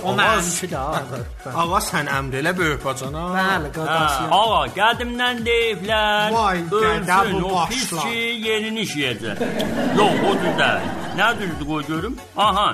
[0.06, 0.82] O mənimki də.
[1.62, 3.24] Ağa sən əmr elə böyük bacana.
[3.34, 4.40] Bəli, Hə, qadasiyano.
[4.40, 6.36] ağa, qədimdən deyiblər.
[6.36, 9.44] Vay, qədə bu pis ki, yerini işləyəcək.
[9.98, 10.36] Yox, o
[11.40, 12.16] düzdür qoy görüm?
[12.36, 12.68] Aha.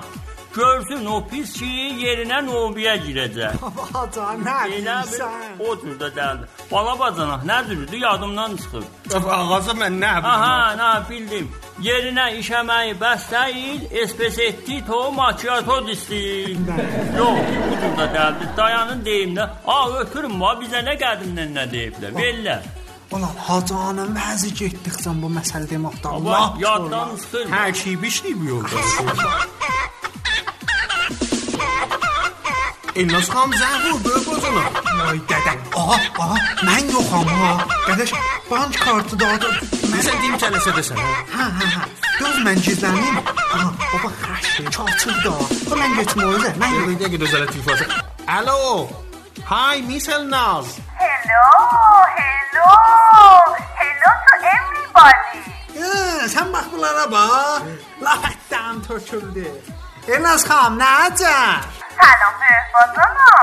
[0.54, 1.66] Görsün o pis ki,
[2.02, 3.60] yerinə nobiyə girəcək.
[3.62, 5.60] Babaca, nə Elə bir deyirsən?
[5.66, 6.40] o cür də deyil.
[6.72, 7.98] Bala bacanaq nə düzdür?
[8.02, 8.84] Yadımdan çıxıb.
[9.14, 10.80] Ağaza mən nə Aha, bilim.
[10.80, 11.46] nə bildim.
[11.86, 16.58] Yerinə işəməyi bəs deyil, espresso macchiato distil.
[17.18, 18.56] Yox, bu cür də deyil.
[18.56, 19.48] Dayanın deyim də.
[19.66, 22.12] A, ötürün va bizə nə qədimdən nə deyiblər.
[22.18, 22.62] Bellər.
[23.12, 27.46] Ulan hacanın vəzi getdikcə bu məsələ deməkdə Allah Allah yaddan çıxır.
[27.54, 28.76] Tərkib işləyib yolda.
[28.78, 29.48] Elnaz xan
[33.08, 34.64] zəng vur böyük bacana.
[35.08, 35.52] Ay dədə.
[35.76, 36.36] Aha, aha,
[36.66, 37.66] mən yoxam ha.
[37.86, 38.12] Qardaş,
[38.50, 39.48] bank kartı da da.
[39.90, 40.96] Mən Sən deyim kələsə desən.
[41.34, 41.84] hə, hə, hə.
[42.18, 43.16] Göz mən gizlənim.
[43.54, 45.32] Aha, baba xəşli, çaçıq da.
[45.70, 46.52] Bu mən getmə özə.
[46.60, 47.90] Mən Bir dəqiqə gözələ telefon.
[48.28, 48.88] Alo.
[49.50, 50.76] Hi, Miss Elnaz.
[51.00, 51.44] Hello,
[52.18, 52.68] hello,
[53.80, 55.44] hello to everybody.
[55.80, 57.62] Hə, sən bax bunlara bax.
[58.04, 59.46] Lafətdən töküldü.
[60.08, 61.36] Elnaz xanım, necə?
[61.99, 63.33] سلام به بازانا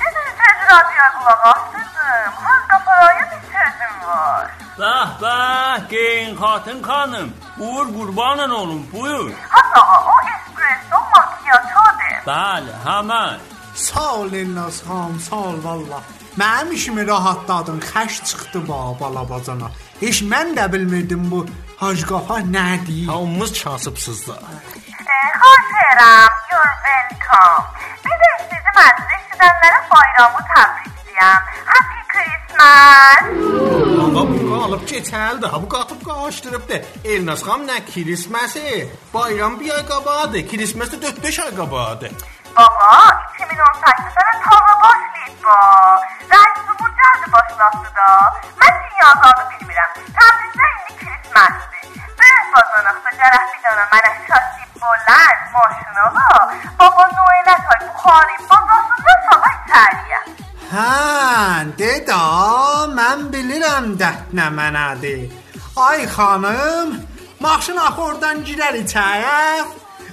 [0.00, 2.32] دیدی تez radyoya qulaq asdırdım.
[2.44, 4.46] Hanqa paraya bir sözüm var.
[4.80, 7.30] Bəh, bəh, geyin xatın xanım.
[7.58, 9.30] Buyur qurbanın olun, buyur.
[9.48, 9.80] Hatta
[10.12, 12.14] o espresso macchiato'dur.
[12.30, 13.38] Bəli, həmən.
[13.74, 15.98] Sağ ol Elnaz xanım, sağ ol valla.
[16.40, 19.68] Mənim işimi rahatladın, xəş çıxdı ba balabacana.
[20.00, 21.46] Heç mən də bilmirdim bu
[21.80, 23.06] Hacı Qafa nədir.
[23.06, 24.38] Hamımız kasıbsızdır.
[25.40, 27.63] Xahiş edirəm, you're welcome.
[28.05, 31.49] Bir də sizin əziz eşidənlərə bayramı təbrikləyəm.
[31.71, 33.23] Happy Christmas.
[34.05, 35.51] Ağa bu qalıb keçəldi.
[35.53, 36.81] Ha bu qatıb qaçdırıbdı.
[37.15, 38.87] Elnaz xan nə Kirisməsi?
[39.13, 40.45] Bayram bir ay qabadı.
[40.51, 42.11] Kirisməs də 4-5 ay qabadı.
[42.55, 45.55] بابا 2018 می نام باش نید با.
[46.31, 47.73] رنگ تو بود جرد باش ناس
[48.57, 53.41] من دنیا آزادو پیر می رم تبدیل نه اینی کلیس مستی به بازا ناس جرح
[53.51, 53.59] می
[53.91, 60.19] من از شاسی بلند ماشون آقا بابا نوعی نتای بخاری بازا سو نه سامای تریه
[60.73, 65.29] ها ده دا من بلیرم ده نمنده.
[65.75, 67.07] آی خانم
[67.41, 69.63] ماشون آخوردن جیرر ایتایه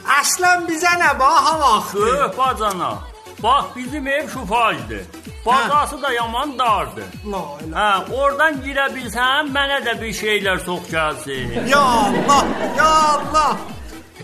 [0.02, 1.98] Əslən bizə nə baha vaxtı.
[1.98, 2.98] Öh bacana.
[3.42, 5.02] Bax bizim ev şufajdır.
[5.46, 7.04] Bazası da yaman dardır.
[7.26, 7.82] La ilahe.
[7.82, 11.68] Hə, oradan girə bilsən, mənə də bir şeylər sox gəlsin.
[11.68, 12.44] Ya Allah,
[12.78, 13.56] ya Allah.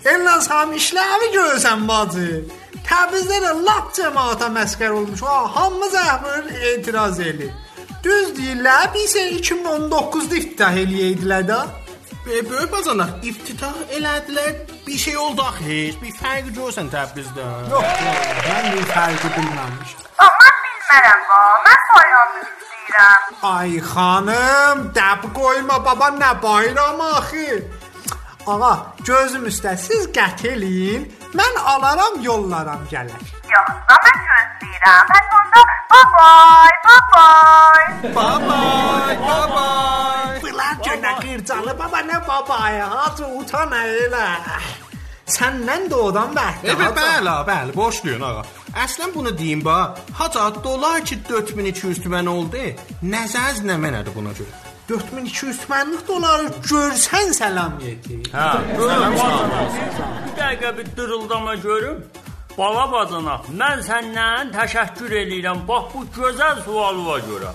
[0.05, 2.45] Elnaz xanım işləvi görsən bacı.
[2.87, 5.23] Təbrizdə də lap cəmaata məskər olmuş.
[5.23, 7.51] Ha, hamımız əhvır etiraz edir.
[8.05, 11.61] Düz deyirlər, biz 2019-da iftah eləyəydilər də.
[12.27, 14.78] Be böyük bazana iftitah elədilər.
[14.89, 15.97] Bir şey oldu axı heç.
[16.03, 17.45] Bir fərq görsən Təbrizdə.
[17.71, 20.07] Yox, yox, mən bir fərqi bilməmişəm.
[20.27, 23.27] Amma bilmərəm ba, mən bayramı istəyirəm.
[23.51, 27.61] Ay xanım, dəb qoyma baba nə bayram axı.
[28.47, 28.75] Ağa,
[29.11, 31.05] gözüm üstə siz qət eləyin.
[31.37, 33.38] Mən alaram, yollaram gələr.
[33.53, 35.05] Yoxsa mən gözləyirəm.
[35.13, 37.89] Bəs onda bye, bye bye.
[40.43, 44.29] Bunlar gönə qırcalı baba nə babaya, hacı utana elə.
[45.29, 46.73] Səndən də odan bəhtə.
[46.75, 48.45] Evet, bəli, bəli, boşluyun ağa.
[48.85, 52.65] Əslən bunu deyim ba, haca dolar ki 4200 tümən oldu.
[53.15, 54.53] Nəzəz nə mənədir buna görə?
[54.89, 58.23] 4200 tümənlik doları görsən səlam yeti.
[58.33, 59.67] Hə, bacana.
[60.25, 61.99] Bir dəqiqə bir dırıldama görüm.
[62.59, 65.61] Bala bacanaq, mən səndən təşəkkür eləyirəm.
[65.69, 67.53] Bax bu gözəl sualıma görə.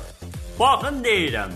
[0.59, 1.51] Baxın deyirəm.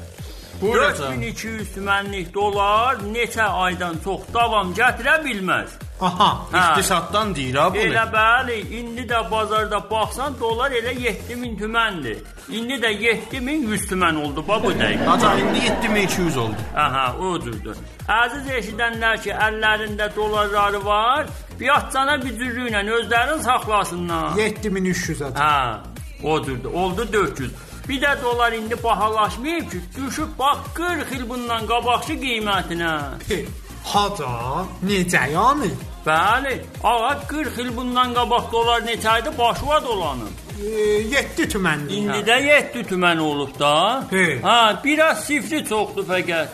[0.61, 1.13] Buyuracam.
[1.21, 5.75] 4200 tümənlik dolar neçə aydan çox davam gətirə bilməz.
[6.01, 6.29] Aha.
[6.53, 7.81] İqtisaddan deyir ha bunu.
[7.81, 12.17] Elə bəli, indi də bazarda baxsan dolar elə 7000 tüməndir.
[12.49, 15.05] İndi də 7100 tümən oldu bax bu dəqiqə.
[15.05, 16.55] Haca indi 7200 oldu.
[16.75, 17.77] Aha, o cürdür.
[18.07, 21.25] Əziz eşidənlər ki, əllərində dolarları var,
[21.59, 24.37] biatcana bücürlüyü ilə özlərini saxlasınlar.
[24.37, 25.39] 7300 adı.
[25.39, 25.77] Hə,
[26.23, 26.73] o cürdür.
[26.73, 27.51] Oldu 400.
[27.89, 32.93] Bir də dolar indi bahalaşmayıb ki, düşüb bax 40 il bundan qabaqçı qiymətinə.
[33.83, 35.69] Haca, necə yəni?
[36.07, 39.31] Bəli, ağa 40 il bundan qabaq dolar neçə idi?
[39.37, 40.35] Başına dolanıb.
[40.63, 41.93] E, 7 tüməndir.
[41.93, 44.03] İndi də 7 tümən olub da.
[44.09, 44.39] He.
[44.41, 46.47] Ha, biraz sifri çoxdur fəqət.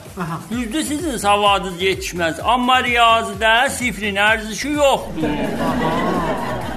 [0.52, 5.30] Düzdür sizin savadınız yetişməz, amma riyazidə sifrin ərzişi yoxdur.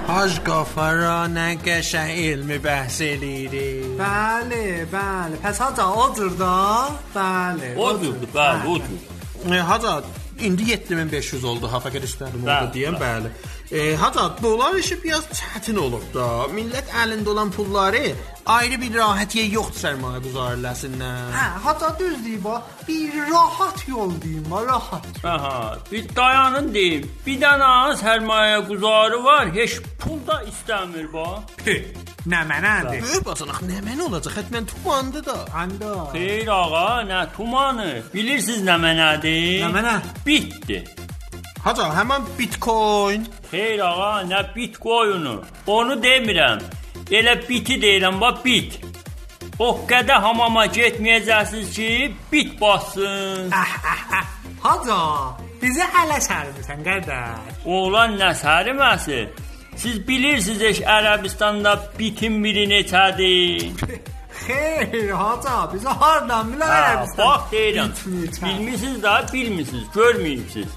[0.07, 3.86] Hacı Qafara nə qəşəng elmi bəhs eləyir.
[3.97, 5.41] Bəli, bəli.
[5.45, 6.55] Pəs haca odur da.
[7.17, 7.75] Bəli.
[7.89, 8.97] Odur, bəli, odur.
[9.47, 10.03] E, Haca
[10.45, 13.31] indi 7500 oldu ha fəqət istədim orada deyəm, bəli.
[13.73, 16.27] E, Haca dolar işi biraz çətin olub da.
[16.57, 18.03] Millət əlində olan pulları
[18.57, 21.33] ayrı bir rahatiyyə yoxdur sərmayə quzarlasından.
[21.39, 22.59] Hə, haca düz deyib ha.
[22.89, 25.09] Bir rahat yol deyim, ha, rahat.
[25.25, 27.09] Aha, bir dayanın deyim.
[27.27, 27.73] Bir dənə
[28.03, 31.27] sərmayə quzarı var, heç pul da istəmir ba.
[32.27, 33.05] Nə mənədir?
[33.05, 34.35] Böyük bacanaq nə mənə olacaq?
[34.41, 35.37] Həttən tumandı da.
[35.55, 35.91] Anda.
[36.11, 37.91] Xeyr ağa, nə tumanı?
[38.15, 39.61] Bilirsiniz nə mənədir?
[39.63, 39.93] Nə mənə?
[40.27, 40.81] Bitdi.
[41.63, 43.29] Haca həmin Bitcoin.
[43.53, 45.37] Xeyr ağa, nə bitcoinu?
[45.71, 46.67] Onu demirəm.
[47.15, 48.81] Elə biti deyirəm, bax bit.
[49.63, 51.91] O qədər hamama getməyəcəksiniz ki,
[52.33, 53.55] bit bassın.
[54.67, 55.01] Haca,
[55.63, 57.63] bizə hələ sərmisən qardaş.
[57.71, 59.21] Oğlan nə səriməsi?
[59.77, 63.67] Siz bilirsiniz heç Ərəbistanda bitin biri neçədir?
[64.47, 67.93] Xeyr, haca, bizə hardan Hə, bilər bax deyirəm.
[67.93, 68.41] Bitməyəcək.
[68.47, 70.73] Bilmisiniz da, bilmisiniz, görməyibsiz.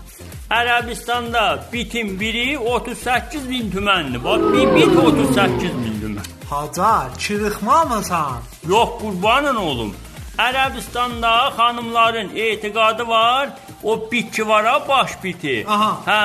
[0.60, 4.24] Ərəbistanda bitin biri 38 min tüməndir.
[4.24, 6.30] Bax, bir bit 38 min tümən.
[6.50, 8.44] Haca, çırıxmamısan?
[8.68, 9.96] Yox, qurbanın olum.
[10.38, 13.50] Ərəbistanda xanımların etiqadı var,
[13.84, 15.66] o bit ki var ha, baş biti.
[15.68, 15.92] Aha.
[16.06, 16.24] Hə,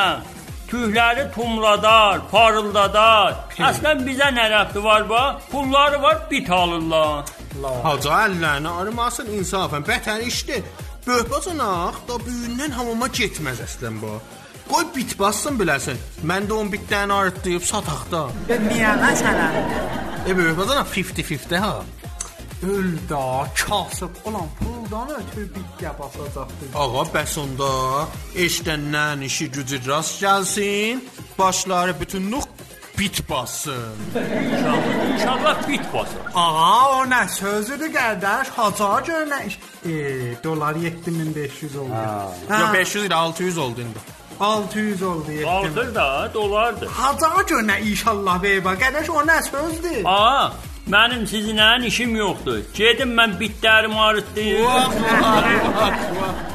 [0.71, 3.37] tühləri tumladar, parıldadar.
[3.71, 5.23] Əslən bizə nə rəbti var ba?
[5.51, 7.31] Pulları var, bit alırlar.
[7.85, 9.85] Haca əllərini arımasın insafən.
[9.87, 10.65] Bətər işdir.
[11.07, 14.15] Böyük bacanaq da büyündən hamama getməz əslən bu.
[14.71, 15.99] Qoy bit bassın biləsən.
[16.25, 18.23] Mən də 10 bitdən artlayıb sataq da.
[18.69, 19.59] Niyə məsələn?
[20.29, 21.75] E böyük bacanaq 50-50 ha.
[22.65, 26.69] Öl da, kasıb olan puldan ötürü bitkiyə basacaqdır.
[26.75, 27.71] Ağa bəs onda
[28.45, 31.01] eşdəndən işi gücü rast gəlsin,
[31.39, 32.45] başları bütünlük
[32.99, 33.95] bit bassın.
[35.15, 36.23] İnşallah bit basar.
[36.35, 38.49] Ağa, o nə sözüdür qardaş?
[38.49, 39.59] Haca gör nə iş.
[39.87, 39.91] E,
[40.45, 41.89] dolar 7500 oldu.
[42.51, 43.99] Yo Ha, 500 ilə 600 oldu indi.
[44.41, 45.45] 600 oldu 7000.
[45.45, 46.87] Qaldır da, dolardır.
[46.89, 48.79] Haca gör nə inşallah beyba.
[48.79, 50.03] Qardaş o nə sözdür?
[50.05, 50.53] Aa,
[50.91, 52.61] mənim sizinlə işim yoxdur.
[52.75, 54.67] Gedim mən bitlərimi arıtlayım.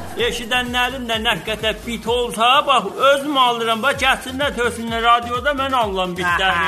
[0.20, 6.12] Eşidənlərin də nə qədər bit olsa, bax özüm alıram, bax gətirsinlər törsünlər radioda mən alıram
[6.18, 6.66] bitləri.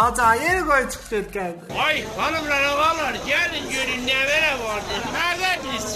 [0.00, 1.76] Haca yer qoy çıx get qardaş.
[1.86, 4.94] Ay hanımlar, ağalar, gelin görün ne vere vardı.
[5.12, 5.86] Nerede biz?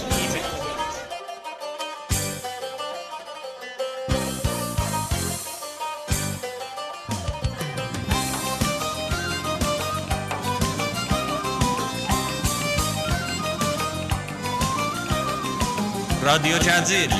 [16.22, 17.10] Radyo Cəzir.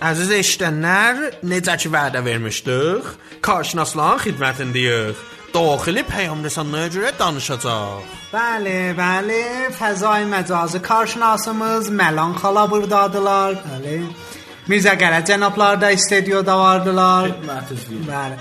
[0.00, 3.10] Əziz eşidənlər, necə ki vədə vermişdik,
[3.44, 5.20] karşınaslan xidmətindəyik.
[5.52, 8.14] Daxili peyamrəsanlığa görə danışacaq.
[8.32, 9.42] Bəli, bəli,
[9.76, 13.58] fəzai məcazi karşınasımız Məlan xala burdadılar.
[13.66, 13.98] Bəli.
[14.70, 17.34] Mirzə Qərə cənablar da stüdyoda vardılar.
[17.34, 18.00] Xidmət üzrə.
[18.08, 18.40] Bəli.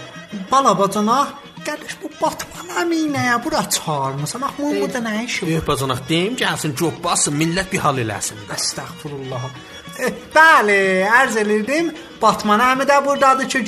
[0.51, 4.41] Balabacanaq Bala bacana, qardaş bu Batman əminəyə bura çağırmısan.
[4.41, 5.51] Axı bu burada nə işi var?
[5.51, 8.38] Eh, bacanaq deyim, gəlsin job bassın, millət bir hal eləsin.
[8.49, 9.49] Əstəğfurullah.
[9.99, 11.91] E, bəli, ərz edirdim.
[12.22, 13.60] Batman əmi də burdadır ki,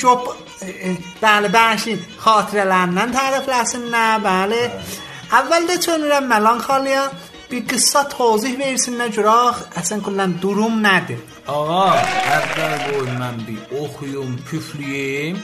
[0.62, 4.62] e, e, bəli, bəşin xatirələrindən tərifləsinlər, bəli.
[5.32, 7.12] Əvvəldə çönürəm Məlan xalaya
[7.52, 11.20] bir qıssa tozih versinlər görək, əsən kullən durum nədir?
[11.48, 11.96] Ağa,
[12.38, 15.39] əvvəl qoy mən bir oxuyum, püflüyüm.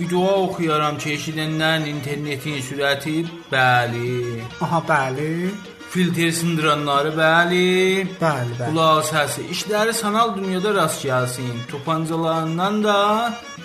[0.00, 3.18] Bir dua oxuyaram ki, eşidənlərin internetin sürəti,
[3.52, 4.38] bəli.
[4.64, 5.50] Aha, bəli.
[5.92, 7.66] Filtr sındıranları, bəli.
[8.22, 8.70] Bəli, bəli.
[8.70, 11.52] Qulaq səsi, işləri sanal dünyada rast gəlsin.
[11.68, 12.96] Topancalarından da,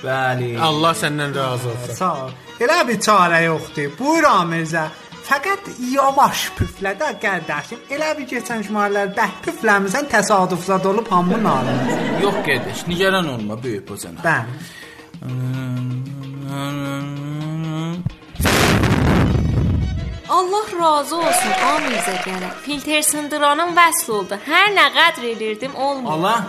[0.03, 0.51] bəli.
[0.59, 1.95] Allah səndən razı olsun.
[2.01, 2.36] Sağ ol.
[2.67, 3.95] Elə bir çarə yoxdur.
[3.99, 4.86] Buyur Amirzə.
[5.29, 7.88] Fəqət yavaş püflə də qardaşım.
[7.95, 12.07] Elə bir keçən şumarlar bəh püfləmisən təsadüfzad olub hamının alınır.
[12.27, 14.19] Yox qardaş, nigaran olma, böyük bacana.
[14.27, 14.65] Bəli.
[20.30, 22.50] Allah razı olsun Amirzə gələ.
[22.66, 24.38] Filter sındıranım vəsl oldu.
[24.46, 26.14] Hər nə qədr edirdim olmadı.
[26.14, 26.43] Allah,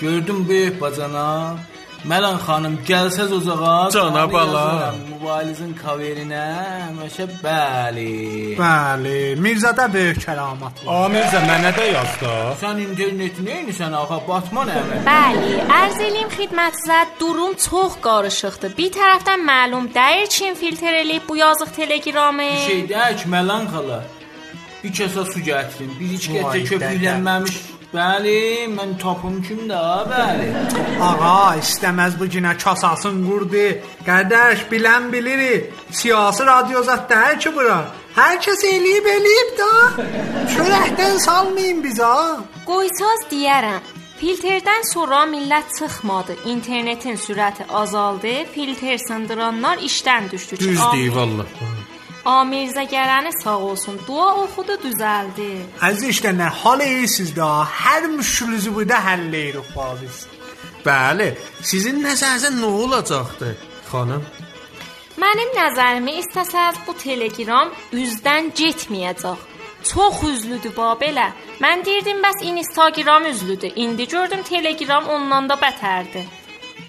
[0.00, 1.56] gördüm böyük bacana.
[2.10, 3.90] Məlan xanım, gəlsəz ocağa.
[4.32, 4.60] Bala.
[4.62, 6.44] yazaram Mobilinizin kaverinə,
[6.98, 8.12] məşə bəli.
[8.60, 11.00] Bəli, Mirzədə böyük kəramat var.
[11.08, 12.34] Amirzə mənə də yaz da.
[12.62, 14.20] Sən interneti neynisən ağa?
[14.28, 15.00] Batman əmi.
[15.10, 18.76] Bəli, ərz eləyim xidmətinizə durum çox qarışıqdır.
[18.78, 22.50] Bir tərəfdən məlum deyil Çin filtr eləyib bu yazıq telegramı.
[22.54, 24.04] Bir şey deyək, Məlan xala.
[24.84, 25.90] Bir kəsə su gətirin.
[25.98, 27.56] Bir iç Vay gətir köpüklənməmiş.
[27.94, 29.80] Bəli, mən tapım kimdə?
[30.10, 30.48] Bəli.
[31.08, 33.66] Ağa, istəməz bu günə kasasın qurdu.
[34.08, 35.70] Qardaş, bilən bilir.
[35.98, 37.78] Siyasi radio zət deyil ki bura.
[38.16, 39.70] Hər kəs eləyib eləyib da.
[40.54, 42.42] Çörəkdən salmayın biz ha.
[42.66, 43.94] Qoysaz deyərəm.
[44.20, 46.36] Filtrdən sonra millət çıxmadı.
[46.52, 48.34] İnternetin sürəti azaldı.
[48.54, 50.58] Filtr sındıranlar işdən düşdü.
[50.58, 51.46] Düz deyir vallah.
[52.26, 54.00] Amirzə gələni sağ olsun.
[54.06, 55.50] Dua oxudu, düzəldi.
[55.88, 57.46] Əziz işlənlər, hal iyisiniz da.
[57.82, 59.68] Hər müşkülünüzü burada həll edirik
[60.00, 60.16] biz.
[60.86, 61.28] Bəli,
[61.70, 63.50] sizin nəzərinizə nə olacaqdı,
[63.90, 64.24] xanım?
[65.22, 67.70] Mənim nəzərimə istəsəz bu telegram
[68.00, 69.44] üzdən getməyəcək.
[69.90, 71.28] Çox üzlüdür ba belə.
[71.62, 73.72] Mən deyirdim bəs Instagram üzlüdür.
[73.76, 76.26] İndi gördüm Telegram ondan da bətərdir.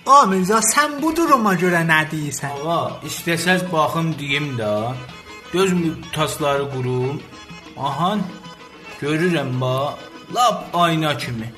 [0.06, 2.58] Aminza, sən bu duruma görə nə deyirsən?
[2.66, 4.74] Ağa, istəsəz baxım deyim də.
[5.54, 7.22] Gözümü tasları qurum.
[7.78, 8.22] Ahan,
[9.02, 9.98] görürəm ba,
[10.36, 11.52] lap ayna kimi.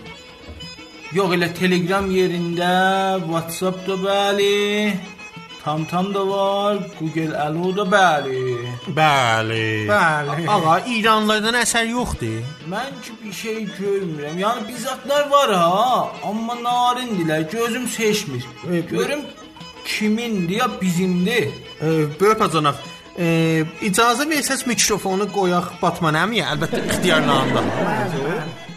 [1.13, 2.73] Yox elə Telegram yerində,
[3.25, 4.93] WhatsApp da bəli,
[5.63, 8.43] Tamtam da var, Google Allo da bəli.
[8.99, 9.87] Bəli.
[9.89, 10.45] Bəli.
[10.47, 12.37] Ağa, İranlılardan əsər yoxdur.
[12.71, 14.37] Mən ki bir şey görmürəm.
[14.39, 18.45] Yəni bizzatlar var ha, amma narindilər, gözüm seçmir.
[18.91, 19.19] Görüm
[19.85, 21.47] kimindir ya bizimdir.
[21.81, 21.87] E,
[22.21, 22.75] Böyük bacanaq,
[23.19, 27.63] e, icazə versəz mikrofonu qoyaq Batman əmiyə, əlbəttə ixtiyarlarında.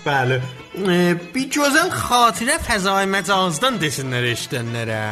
[0.03, 0.39] Bəli.
[0.83, 0.99] E,
[1.35, 5.03] bir gözəl xatirə fəzai məcazdan desinlər eşidənlərə.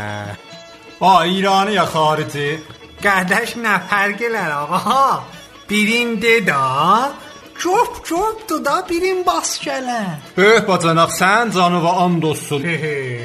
[1.00, 2.48] Ha İrani ya xarici?
[3.00, 5.04] Qardaş nə fərq elər ağa?
[5.70, 6.64] Birində da
[7.62, 10.18] Cop copdur da birin bas gələr.
[10.36, 12.62] Böyük bacanaq sən canıva and olsun.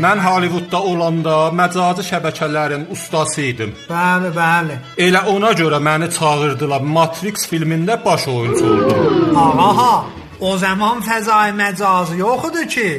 [0.06, 3.72] Mən Hollywoodda olanda məcazi şəbəkələrin ustasıydım idim.
[3.90, 4.78] Bəli, bəli.
[5.06, 6.82] Elə ona görə məni çağırdılar.
[6.82, 9.38] Matrix filmində baş oyunçu oldum.
[9.38, 10.06] Aha,
[10.40, 12.90] o zaman fəzai məcazı yoxdur ki.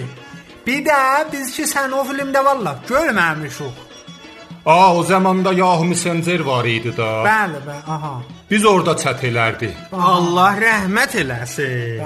[0.66, 1.00] Bir də
[1.32, 3.84] biz ki sən o filmdə vallah görməmişik.
[4.66, 7.10] Aa, o zamanda Yahoo Messenger var idi da.
[7.30, 8.14] Bəli, bəli, aha.
[8.50, 9.78] Biz orada çət elərdik.
[9.92, 12.02] Allah rəhmət eləsin.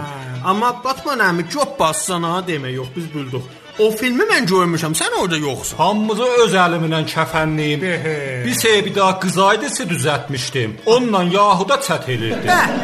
[0.48, 3.50] Amma Batman əmi çox bassana demək yox, biz bildik.
[3.80, 5.78] O filmi mən görmüşəm, sən orada yoxsan.
[5.82, 7.84] Hamımızı öz əlimlə kəfənləyib.
[7.92, 8.16] Ehe.
[8.46, 10.74] Bir sebi daha qızaydısı düzəltmişdim.
[10.86, 12.48] Onunla Yahuda çət elirdim.
[12.48, 12.74] Bəh,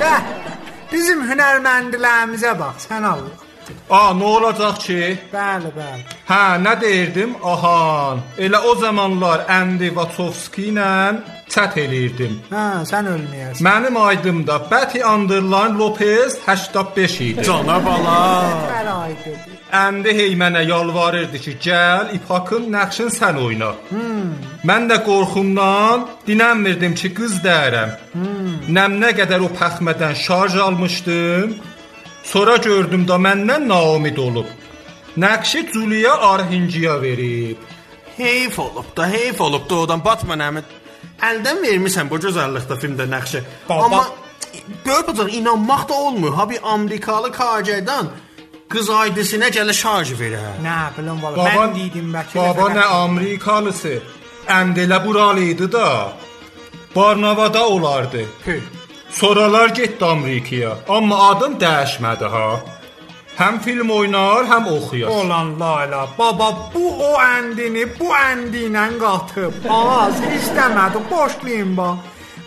[0.00, 0.28] bəh.
[0.92, 3.41] Bizim hünərməndilərimizə bax, sən Allah.
[3.90, 5.00] Aa, nə olacaq ki?
[5.32, 6.02] Bəli, bəli.
[6.30, 7.36] Hə, nə deyirdim?
[7.52, 8.22] Ahan.
[8.44, 10.90] Elə o zamanlar Andy Wachowski ilə
[11.52, 12.38] çət elirdim.
[12.52, 13.64] Hə, sən ölməyəsən.
[13.66, 17.44] Mənim aydımda Betty Underline Lopez 85 idi.
[17.48, 18.20] Cana bala.
[18.72, 19.42] Hər aydır.
[19.72, 23.70] Andy hey mənə yalvarırdı ki, gəl İphakın nəqşin sən oyna.
[23.88, 24.34] Hmm.
[24.68, 27.94] Mən də qorxumdan dinənmirdim ki, qız dərəm.
[28.12, 28.50] Hmm.
[28.76, 31.56] Nəm nə qədər o pəxmədən şarj almışdım.
[32.24, 34.46] Sonra gördüm da məndən naumid olub.
[35.18, 37.56] Nəqşi Julia Arhingiya verib.
[38.16, 40.62] Heyf olub da, heyf olub da odan Batman əmi.
[41.22, 43.42] Əldən vermisən bu gözəllikdə filmdə nəqşi.
[43.68, 43.84] Baba.
[43.84, 44.04] Amma
[44.86, 46.34] böyük bacaq inanmaq da olmur.
[46.34, 48.10] Ha bir Amerikalı kacerdən
[48.72, 50.58] qız aidisinə gələ şarj verər.
[50.64, 51.48] Nə bilim valla.
[51.48, 53.98] Mən dedim də Baba nə Amerikalısı.
[54.48, 56.12] Əmdələ buralıydı da.
[56.96, 58.24] Barnavada olardı.
[58.44, 58.62] Püh.
[59.12, 60.72] Sonralar getdi Amerikaya.
[60.88, 62.60] Amma adım dəyişmədi ha.
[63.38, 65.08] Həm film oynar, həm oxuyar.
[65.08, 66.06] Olan layla.
[66.18, 69.54] Baba bu o əndini bu əndi ilə qatıb.
[69.70, 71.90] Az istəmədi, boşlayın ba.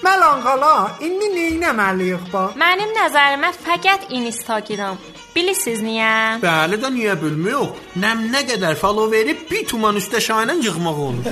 [0.05, 2.43] Melanxala, indi neynəməliyik ba?
[2.63, 4.97] Mənim nəzərimə fəqət Instagram.
[5.35, 6.11] Bilirsiniz niyə?
[6.43, 7.79] Bəli də niyə bilmirik?
[8.03, 11.25] Nəm nə qədər follow verib bir tuman üstə şahinə yığmaq olur.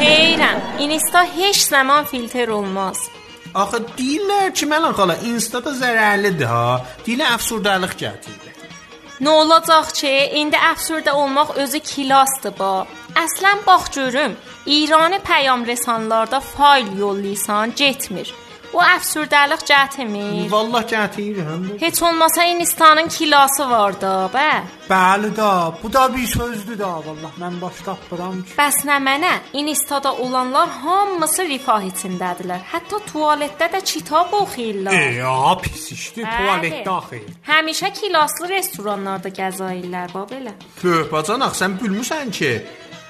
[0.00, 3.08] Xeyrəm, Insta heç zaman filtr olmaz.
[3.54, 6.80] Axı deyirlər ki, Məlan xala Insta-da zərərlidir ha.
[7.06, 8.56] Deyirlər əfsurdalıq gətirir.
[9.24, 12.72] Nə olacaq ki, indi əfsürdə olmaq özü kilasdır ba.
[13.18, 14.36] Əslən bax görüm,
[14.66, 18.34] İrani pəyam rəsanlarda fayl yollayırsan, getmir.
[18.72, 20.50] O əfsürdəlik gətirmir.
[20.52, 21.78] Vallah də.
[21.80, 24.48] Heç olmasa Hindistanın kilası var da, bə.
[24.90, 27.32] Bəli da, bu da bir sözdür da vallah.
[27.40, 28.52] Mən baş tapıram ki.
[28.58, 29.32] Bəs nə mənə?
[29.52, 32.60] Instada olanlar hamısı rifah içindədirlər.
[32.72, 34.92] Hətta tualetdə də kitab oxuyurlar.
[34.92, 36.36] E, ya pis işdi, Bəli.
[36.36, 37.22] tualetdə axı.
[37.48, 40.52] Həmişə kilaslı restoranlarda gəzəyirlər, ba belə.
[40.82, 42.52] Böyük bacanaq sən bilmirsən ki,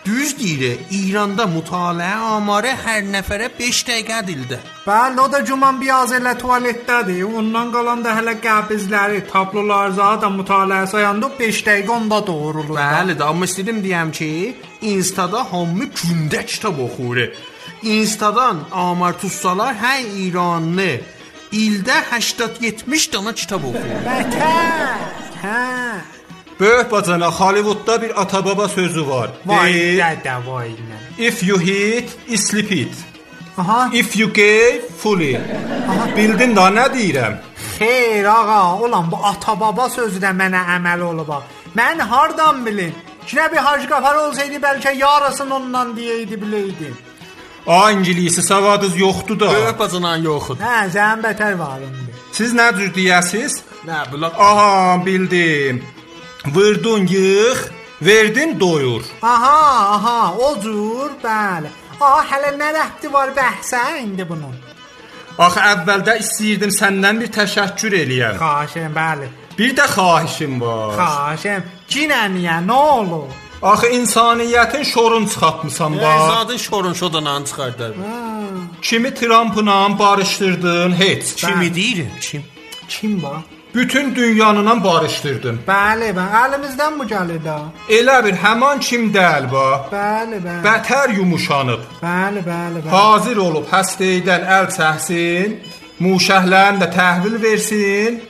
[0.09, 0.79] Düz deyir.
[0.91, 4.59] İranda mütaliə amarı hər nəfərə 5 dəqiqə dildə.
[4.87, 7.27] Bəli, o da cuman biraz elə tualetdədir.
[7.41, 12.79] Ondan qalan da hələ qəbizləri, tablolar zaten mütaliə sayanda 5 dəqiqə onda doğrulur.
[12.81, 14.31] Bəli, də, amma istədim deyəm ki,
[14.83, 17.33] Instada hamı gündə kitab oxuyur.
[17.83, 20.93] Instadan amar tutsalar hər İranlı
[21.53, 24.07] ildə 80-70 dana kitab oxuyur.
[24.07, 25.11] Bətər.
[25.43, 26.18] Hə.
[26.61, 29.31] Böyük bacana Hollywoodda bir ata-baba sözü var.
[29.47, 30.97] Vay Deyir, dədə vay nə.
[31.19, 32.95] If you hit, sleep it.
[33.59, 33.91] Aha.
[33.93, 35.41] If you gave, fully.
[36.17, 37.35] Bildin da nə deyirəm?
[37.79, 41.31] Xeyr ağa, ulan bu ata-baba sözü də mənə əməl olub.
[41.77, 42.95] Mən hardan bilim?
[43.27, 46.95] Şuna bir Hacı Qafar olsaydı bəlkə yarısını ondan deyəydi biləydim.
[47.67, 49.53] A ingilisi savadınız yoxdur da.
[49.53, 50.57] Böyük bacanan yoxdur.
[50.57, 52.13] Hə, sən bətər varındı.
[52.33, 53.61] Siz nə cür deyəsiz?
[53.87, 54.33] Nə bilək.
[54.39, 55.83] Aha, bildim.
[56.47, 57.55] Vırdın yığ,
[58.03, 59.03] verdin doyur.
[59.23, 61.69] Aha, aha, o cür, bəli.
[62.01, 64.55] Aha, hələ nə rəbti var bəhsə indi bunun?
[65.39, 68.39] Axı əvvəldə istəyirdim səndən bir təşəkkür eləyəm.
[68.39, 69.29] Xahişim, bəli.
[69.59, 70.95] Bir də xahişim var.
[70.99, 73.29] Xahişim, cinəniyə nə olur?
[73.63, 76.21] Axı insaniyyətin şorun çıxartmısan bax.
[76.31, 77.93] Zadın şorun şodananı çıxardar.
[78.83, 81.35] Kimi Trumpla barışdırdın, heç.
[81.35, 82.21] Kimi deyirəm?
[82.21, 82.43] Kim?
[82.89, 83.43] Kim var?
[83.75, 85.59] Bütün dünyanla barışdırdın.
[85.69, 87.57] Bəli, bəli, əlimizdən bu gəlir də.
[87.99, 89.91] Elə bir həman kim deyil bax.
[89.93, 90.63] Bəli, bəli.
[90.67, 91.83] Bətər yumuşanıb.
[92.03, 92.89] Bəli, bəli, bəli.
[92.95, 95.55] Hazır olub həstəydən əl çəksin,
[96.01, 98.21] muşəhlərini də təhvil versin.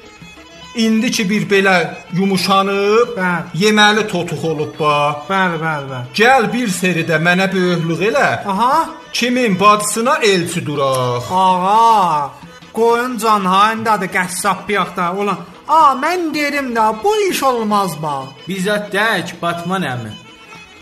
[0.79, 1.77] İndi ki bir belə
[2.13, 3.43] yumuşanıb, Bəli.
[3.63, 5.17] yeməli totuq olub bax.
[5.31, 6.05] Bəli, bəli, bəli.
[6.21, 8.29] Gəl bir seridə mənə böyüklük elə.
[8.47, 11.23] Aha, Kimin bacısına elçi duraq.
[11.33, 12.31] ağa.
[12.79, 15.07] Qoyun canhayındadır qəssab yaxda.
[15.21, 15.39] Ulan,
[15.79, 18.29] a mən derim də bu iş olmaz bax.
[18.49, 20.13] Bizzat tək Batman əmi.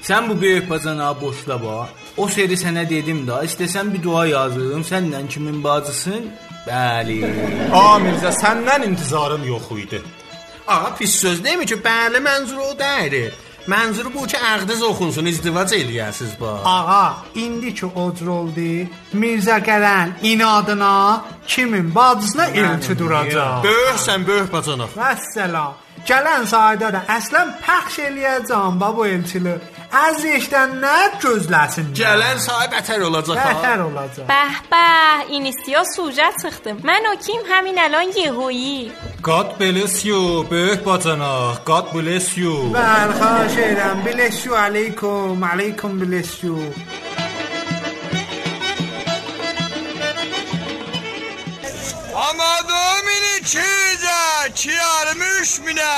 [0.09, 1.89] Sən bu böyük bacana boşla bax.
[2.23, 6.23] O seri sənə dedim də, istəsən bir dua yazım, səndən kimin bacısın?
[6.69, 7.19] Bəli.
[7.81, 10.03] A Mirzə, səndən intizarım yox idi.
[10.67, 13.33] Ağa pis söz deyil ki, bəli mənzuru o deyil.
[13.67, 16.61] Mənzuru bu ki, əqdiz oxunsun, izdivac eləyəsiz bax.
[16.65, 17.07] Ağa,
[17.45, 18.69] indi ki o cür oldu,
[19.21, 23.65] Mirzə gələn inadına kimin bacısına elçi duracaq.
[23.67, 24.95] Böyüksən, böyük bacanaq.
[25.03, 25.75] Vəssalam.
[26.07, 29.57] Gələn sayda da əslən pəxş eləyəcəm ba bu elçili.
[30.06, 31.86] Az işdən nə gözləsin.
[32.00, 33.50] Gələn sahib ətər olacaq ha.
[33.52, 34.26] Bəhər olacaq.
[34.32, 34.86] به به
[35.34, 36.70] اینیستیا سوژه çıxdı.
[36.90, 38.92] Mən o kim həmin الان یهویی.
[39.24, 41.56] God bless you, böyük bacanaq.
[41.66, 42.56] God bless you.
[42.74, 43.98] Bəli, xahiş edirəm.
[44.06, 46.58] Bless you aleykum, aleykum bless you.
[52.16, 55.92] Ama domini çiğde çiğermiş mine.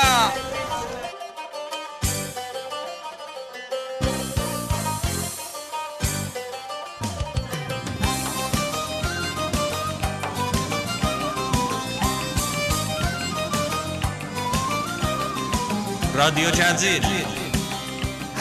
[16.18, 17.04] Radio Cəzir.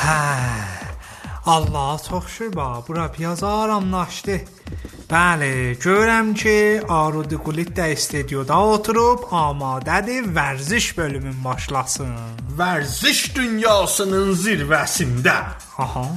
[0.01, 0.21] Hə.
[1.45, 4.39] Allah çox şükür ba, bura biraz aramlaşdı.
[5.11, 12.17] Bəli, görürəm ki, Arudi Qulit də studiyada oturub amadədir vərziş bölümün başlasın.
[12.57, 15.37] Vərziş dünyasının zirvəsində.
[15.77, 16.07] Aha.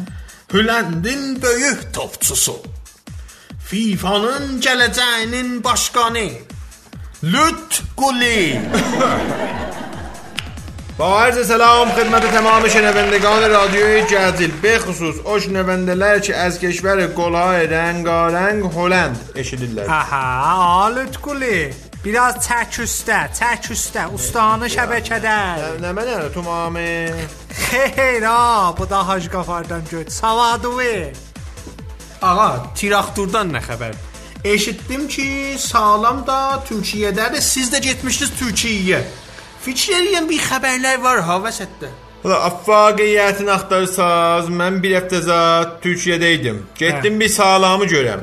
[0.52, 2.56] Hüləndin böyük topçusu.
[3.68, 6.28] FIFA'nın gələcəyinin başqanı.
[7.22, 8.60] Lüt Quli.
[10.99, 17.67] با عرض سلام خدمت تمام شنوندگان رادیوی جزیل بخصوص o شنونده‌ler که از کشور گلهای
[17.67, 19.89] رنگارنگ هلند eşidirlər.
[19.89, 21.73] Aha, Alut Quli.
[22.05, 25.37] Biraz çək üstə, çək üstə, ustanı şəbəkədə.
[25.81, 27.09] Nə mənə tamamı?
[27.49, 30.11] Xeyr, ha, bu da Hacı Qafardan göt.
[30.11, 31.15] Savadı ver.
[32.21, 33.95] Ağa, tirakturdan nə xəbər?
[34.43, 37.41] Eşitdim ki, sağlam da Türkiyədədir.
[37.41, 39.01] Siz də getmişdiniz Türkiyəyə.
[39.60, 41.90] Fikir eləyən bir xəbərlər var ha vəsətdə.
[42.22, 46.62] Valla affaqiyyətini axtarsaz, mən bir həftə zat Türkiyədəydim.
[46.80, 48.22] Getdim bir sağlamı görəm.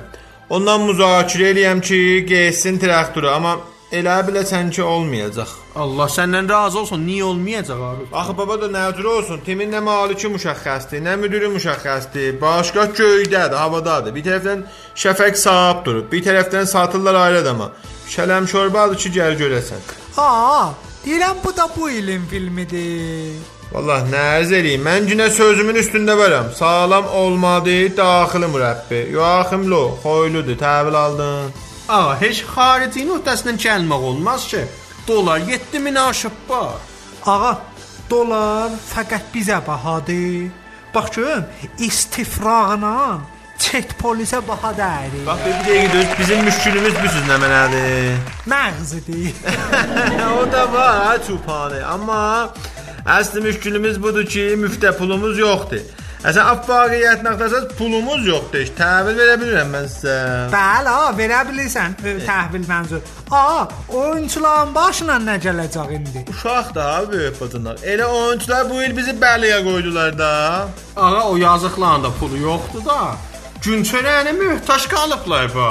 [0.49, 3.51] Ondan müzakirə eləyəm ki, getsin traktora, amma
[3.93, 5.51] elə biləsən ki, olmayacaq.
[5.83, 7.05] Allah səndən razı olsun.
[7.05, 8.09] Niyə olmayacaq abi?
[8.21, 9.41] Axı baba da nə cür olsun?
[9.45, 12.41] Timin nə maliki müşəxxəsdir, nə müdürü müşəxxəsdir.
[12.41, 14.15] Başqa göydədir, havadadır.
[14.17, 14.65] Bir tərəfdən
[15.05, 17.71] şəfəq sahib durub, bir tərəfdən satırlar ayrı adama.
[18.09, 19.89] Şələm şorbadır ki, gəl görəsən.
[20.17, 20.73] Ha,
[21.07, 23.35] deyirəm bu da bu ilin filmidir.
[23.71, 26.51] Vallah nə ərz eləyim, mən günə sözümün üstündə varam.
[26.59, 28.99] Sağlam olmadı, daxili mürəbbi.
[29.15, 31.53] Yoxim lo, xoyludur, təhvil aldın.
[31.97, 34.61] Ağa, heç xaricin öhdəsindən gəlmək olmaz ki.
[35.07, 36.75] Dolar 7000 aşıb var.
[37.33, 37.53] Ağa,
[38.09, 40.51] dolar fəqət bizə bahadır.
[40.95, 41.43] Bax görüm,
[41.79, 43.19] istifrağla
[43.59, 45.25] çet polisə baha dəyir.
[45.27, 48.17] Bax bir dəqiqə döz, bizim müşkülümüz bu siz nə mənədir?
[48.53, 49.35] Məğzi deyil.
[50.39, 51.85] o da var ha çupanı.
[51.85, 52.19] Amma
[53.17, 55.85] əsli müşkülümüz budur ki, müftə pulumuz yoxdur.
[56.27, 58.63] Əsən affaqiyyət nəqdəsəz pulumuz yoxdur.
[58.63, 60.15] Heç təhvil verə bilmirəm mən sizə.
[60.51, 63.03] Bəli, ha, verə bilirsən ə, təhvil mənzur.
[63.31, 66.25] A, oyunçuların başına nə gələcək indi?
[66.33, 67.77] Uşaq da ha, böyük bacınlar.
[67.85, 70.31] Elə oyunçular bu il bizi bəliyə qoydular da.
[70.97, 72.99] Ağa o yazıqların da pulu yoxdur da.
[73.63, 75.69] Gün çörəyinə möhtac qalıblar bu.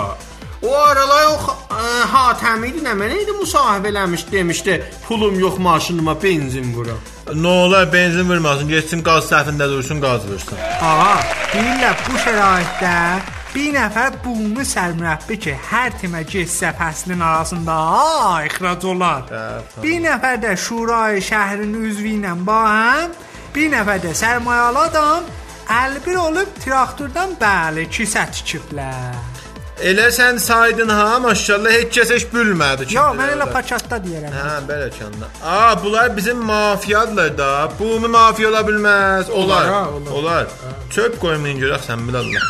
[0.62, 1.36] O aralar o
[1.70, 4.74] ə, Hatəmi idi nə mənə idi müsahibə eləmiş demişdi
[5.06, 6.98] pulum yox maşınıma benzin vuram.
[7.26, 10.58] Nə olar benzin vurmasın, getsin qaz səfində dursun, qaz vursun.
[10.80, 11.14] Ağa,
[11.52, 12.96] deyirlər bu şəraitdə
[13.54, 17.78] bir nəfər bunu sərmürəbbi ki, hər timə getsə fəslin arasında
[18.48, 19.30] ixrac olar.
[19.82, 23.18] Bir nəfər də şurayı şəhrin üzvü ilə ba həm,
[23.54, 25.34] bir nəfər də sərmayalı adam
[25.72, 29.16] əlbir olub traktordan bəli kisə tikiblər.
[29.76, 32.86] Elə sən saydın ha, maşallah heç kəs heç bülmədi.
[32.94, 34.32] Yo, mən elə pakatda deyirəm.
[34.32, 35.28] Hə, belə kanda.
[35.44, 37.50] A, bunlar bizim mafiyadılar da.
[37.78, 39.30] Bu mu mafiya ola bilməz?
[39.30, 39.68] Olar.
[39.68, 40.12] Olar, olar.
[40.12, 40.46] Olar.
[40.90, 42.48] Çöp qoymayın görək sən bil Allah.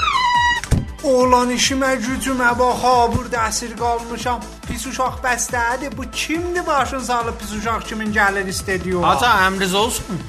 [1.06, 4.46] Oğlan işimə gücümə bax ha, burada əsir qalmışam.
[4.68, 5.96] Pis uşaq bəstədir.
[5.98, 9.02] Bu kimdir başın salıb pis uşaq kimin gəlir istədiyor?
[9.02, 10.22] Ata əmriz olsun.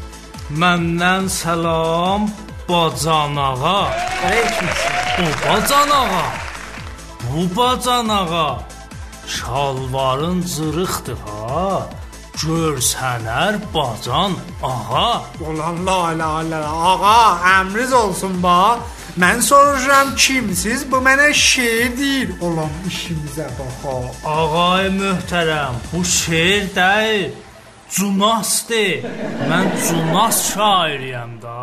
[0.50, 2.30] Məndən salam
[2.70, 3.92] Bacan ağa.
[5.20, 6.26] O Bacan ağa.
[7.24, 8.60] Bu Bacan ağa.
[9.28, 11.88] Şalvarın cırıqdır ha.
[12.36, 15.22] Görsənər Bacan ağa.
[15.48, 16.62] Ulan la la la
[16.92, 18.80] ağa əmriz olsun ba.
[19.18, 20.92] Mən soruşuram kimsiz?
[20.92, 22.30] Bu mənə şeir deyir.
[22.42, 23.96] Ulan işimizə bax ha.
[24.34, 27.32] Ağay möhtərəm, bu şeir deyil.
[27.96, 29.08] Cunasdır.
[29.50, 31.58] Mən Cunas şairiyəm da.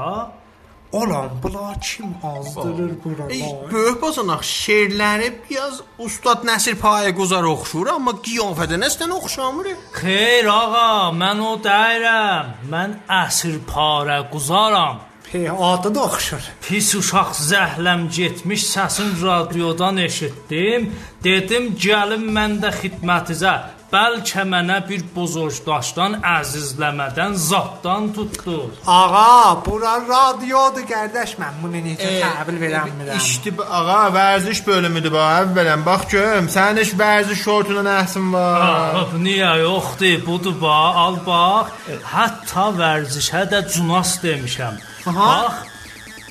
[0.95, 3.27] Ulan bunlar kim azdırır bura?
[3.31, 9.73] Ey, böyük bacanaq şeirləri biraz Ustad Nəsir Payəquzar oxşur, amma qiyafədə nəsdən oxşamır.
[9.99, 12.55] Xeyr ağa, mən o deyirəm.
[12.71, 15.03] Mən əsir parə quzaram.
[15.27, 16.43] Pe adı da oxşur.
[16.63, 20.93] Pis uşaq zəhləm getmiş səsin radiodan eşitdim.
[21.27, 23.55] Dedim gəlim mən də xidmətinizə.
[23.95, 28.57] Bəlkə mənə bir bozordaşdan əzizləmədən zaddan tutdu.
[28.87, 31.35] Ağa, bura radiodur qardaş.
[31.43, 33.17] Mən bunu necə təhvil verəmirəm.
[33.23, 35.21] İşte bu- ağa vərziş bölümüdür bu.
[35.41, 38.61] Əvvələn bax görüm, sənin heç vərziş şortuna nəsin var?
[39.01, 40.27] Ah, niyə yoxdur?
[40.27, 41.67] Budur bax, al bax.
[42.15, 44.75] Hətta vərzişə də cunas demişəm.
[45.07, 45.55] Bax,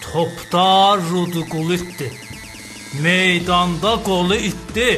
[0.06, 2.14] topda ruduqulitdir.
[3.04, 4.92] Meydanda qolu itdi.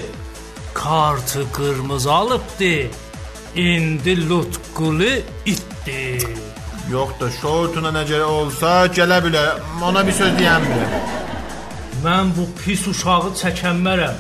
[0.76, 2.90] Kartı qırmızı alıbdı.
[3.56, 5.12] İndi lutqulu
[5.46, 6.20] itdi.
[6.92, 9.62] Yox da şortuna necə olsa gələ bilər.
[9.88, 10.92] Ona bir söz deyən bilər.
[12.04, 14.20] Mən bu pis uşağı çəkənmərəm.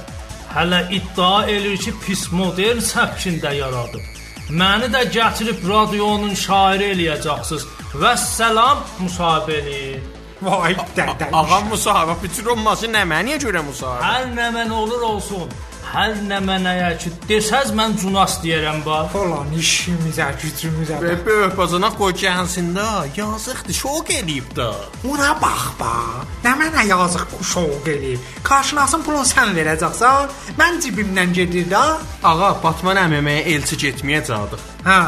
[0.55, 4.01] Hələ iddia edir ki, pis modern səpkində yaradıb.
[4.49, 7.67] Məni də gətirib radionun şairi eləyəcəksiniz.
[8.01, 9.99] Və salam müsahibəni.
[10.41, 11.29] Vay dədə.
[11.33, 14.09] Ağa müsahibə bitir olması nə məniyə görə müsahibə?
[14.09, 15.51] Hər nə mən olur olsun.
[15.85, 19.13] Hər nə mənəyə ki, desəz mən Cunas deyərəm bax.
[19.19, 20.97] Ulan işimizə, gücümüzə.
[21.03, 22.87] Və böyük bacanaq qoy gəlsin də.
[23.19, 24.69] Yazıqdır, şok eləyib də.
[25.11, 26.33] Ona bax bax.
[26.45, 28.25] Nə mənə yazıq şoq eləyib.
[28.49, 30.33] Qarşınasın pulunu sən verəcəksən.
[30.59, 31.85] Mən cibimdən gedir də.
[32.31, 34.67] Ağa, Batman əməməyə elçi getməyəcəkdik.
[34.89, 34.99] Hə.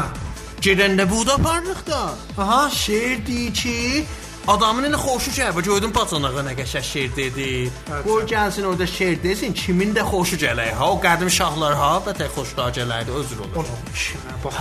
[0.64, 2.00] Gedəndə buda aparırıq da.
[2.38, 2.62] Aha.
[2.70, 4.06] Şeir deyir ki,
[4.52, 5.62] adamın elə xoşu gəlir.
[5.68, 7.48] Gördün bacanağa nə qəşəng şeir dedi.
[8.06, 10.72] Qoy gəlsin orada şeir desin, kimin də xoşu gələr.
[10.78, 13.68] Ha, o qədim şahlar ha, bətə xoşlar gələrdi, özür olur.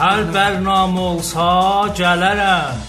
[0.01, 1.47] Hər bərnamə olsa
[2.01, 2.85] gələrəm.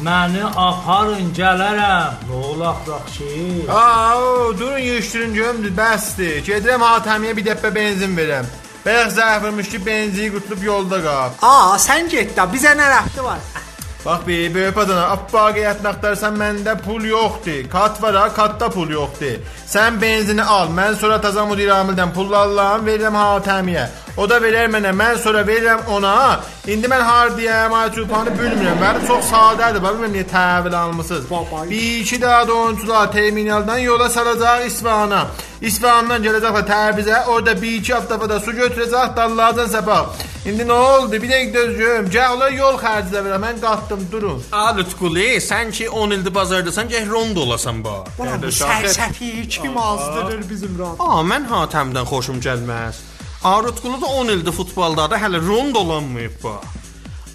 [0.00, 2.24] Məni aparın gələrəm.
[2.30, 3.32] Nə olacaq ki?
[3.68, 6.40] Aa, o, durun yığışdırın görüm, bəsdir.
[6.46, 8.48] Gedirəm Hatəmiyə bir dəppə benzin verəm.
[8.86, 11.34] Bəyək zəh vurmuş ki, benzini qutulub yolda qal.
[11.44, 12.48] Aa, sən get də.
[12.54, 13.59] Bizə nə rəxti var?
[14.04, 17.66] Bax bir böyük adana, appaqiyyət axtarsan məndə pul yoxdur.
[17.72, 19.42] Kat var ha, katda pul yoxdur.
[19.68, 23.84] Sən benzini al, mən sonra taza müdir amildən pul alıram, verirəm Hatəmiyə.
[24.16, 26.40] O da verər mənə, mən sonra verirəm ona.
[26.66, 28.80] İndi mən har deyəm, ay çupanı bilmirəm.
[28.82, 31.24] Mənim çox sadədir, bax bilmirəm niyə təhvil almısınız.
[31.70, 35.26] Bir iki daha da oyuncular terminaldan yola salacaq İsfahana.
[35.60, 40.06] İsfahandan gələcəklər Təbrizə, orada bir iki haftada su götürəcək, dallardan səpaq.
[40.48, 41.12] İndi nə oldu?
[41.20, 42.08] Bir dəqiqə gözləyim.
[42.14, 43.44] Gəl ola yol xərclə verəm.
[43.44, 44.40] Mən qatdım, durun.
[44.52, 47.98] Alutquli, sən ki 10 ildir bazardasan, gəh rond olasan ba.
[48.16, 50.96] Sərsəfi kim azdırır bizim radio?
[51.04, 53.09] Aa, mən Hatəmdən xoşum gəlməz.
[53.44, 56.58] Arutqulu da 10 ildir futbolda da hələ rond olanmayıb ba.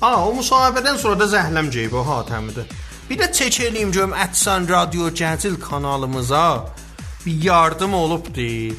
[0.02, 2.70] Aa, o müsahibədən sonra da zəhləm geyib o Hatəmidir.
[3.10, 6.66] Bir də çək eləyim görüm Ətsan Radio Cəcil kanalımıza
[7.26, 8.76] bir yardım olubdu.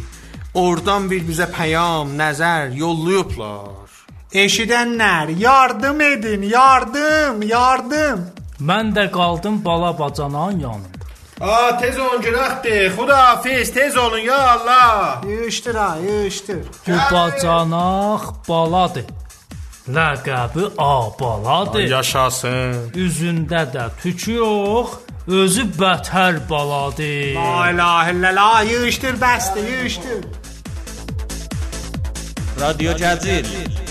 [0.54, 3.90] Oradan bir bizə pəyam, nəzər yollayıblar.
[4.32, 8.26] Eşidənlər, yardım edin, yardım, yardım.
[8.60, 10.95] Mən də qaldım bala bacanan yanında.
[11.41, 12.91] Aa tez olun günahdır.
[12.91, 15.20] Xuda hafiz tez olun ya Allah.
[15.28, 16.59] Yığışdır ha yığışdır.
[16.89, 19.05] Bu bacanaq baladır.
[19.95, 21.78] Ləqəbi A baladır.
[21.80, 22.91] Ay, yaşasın.
[22.95, 24.91] Üzündə də tükü yox,
[25.28, 27.34] özü bətər baladır.
[27.34, 30.20] La ilahe illallah yığışdır bəsdir yığışdır.
[32.61, 33.45] Radio Cəzir.
[33.45, 33.86] Radio Cəzir.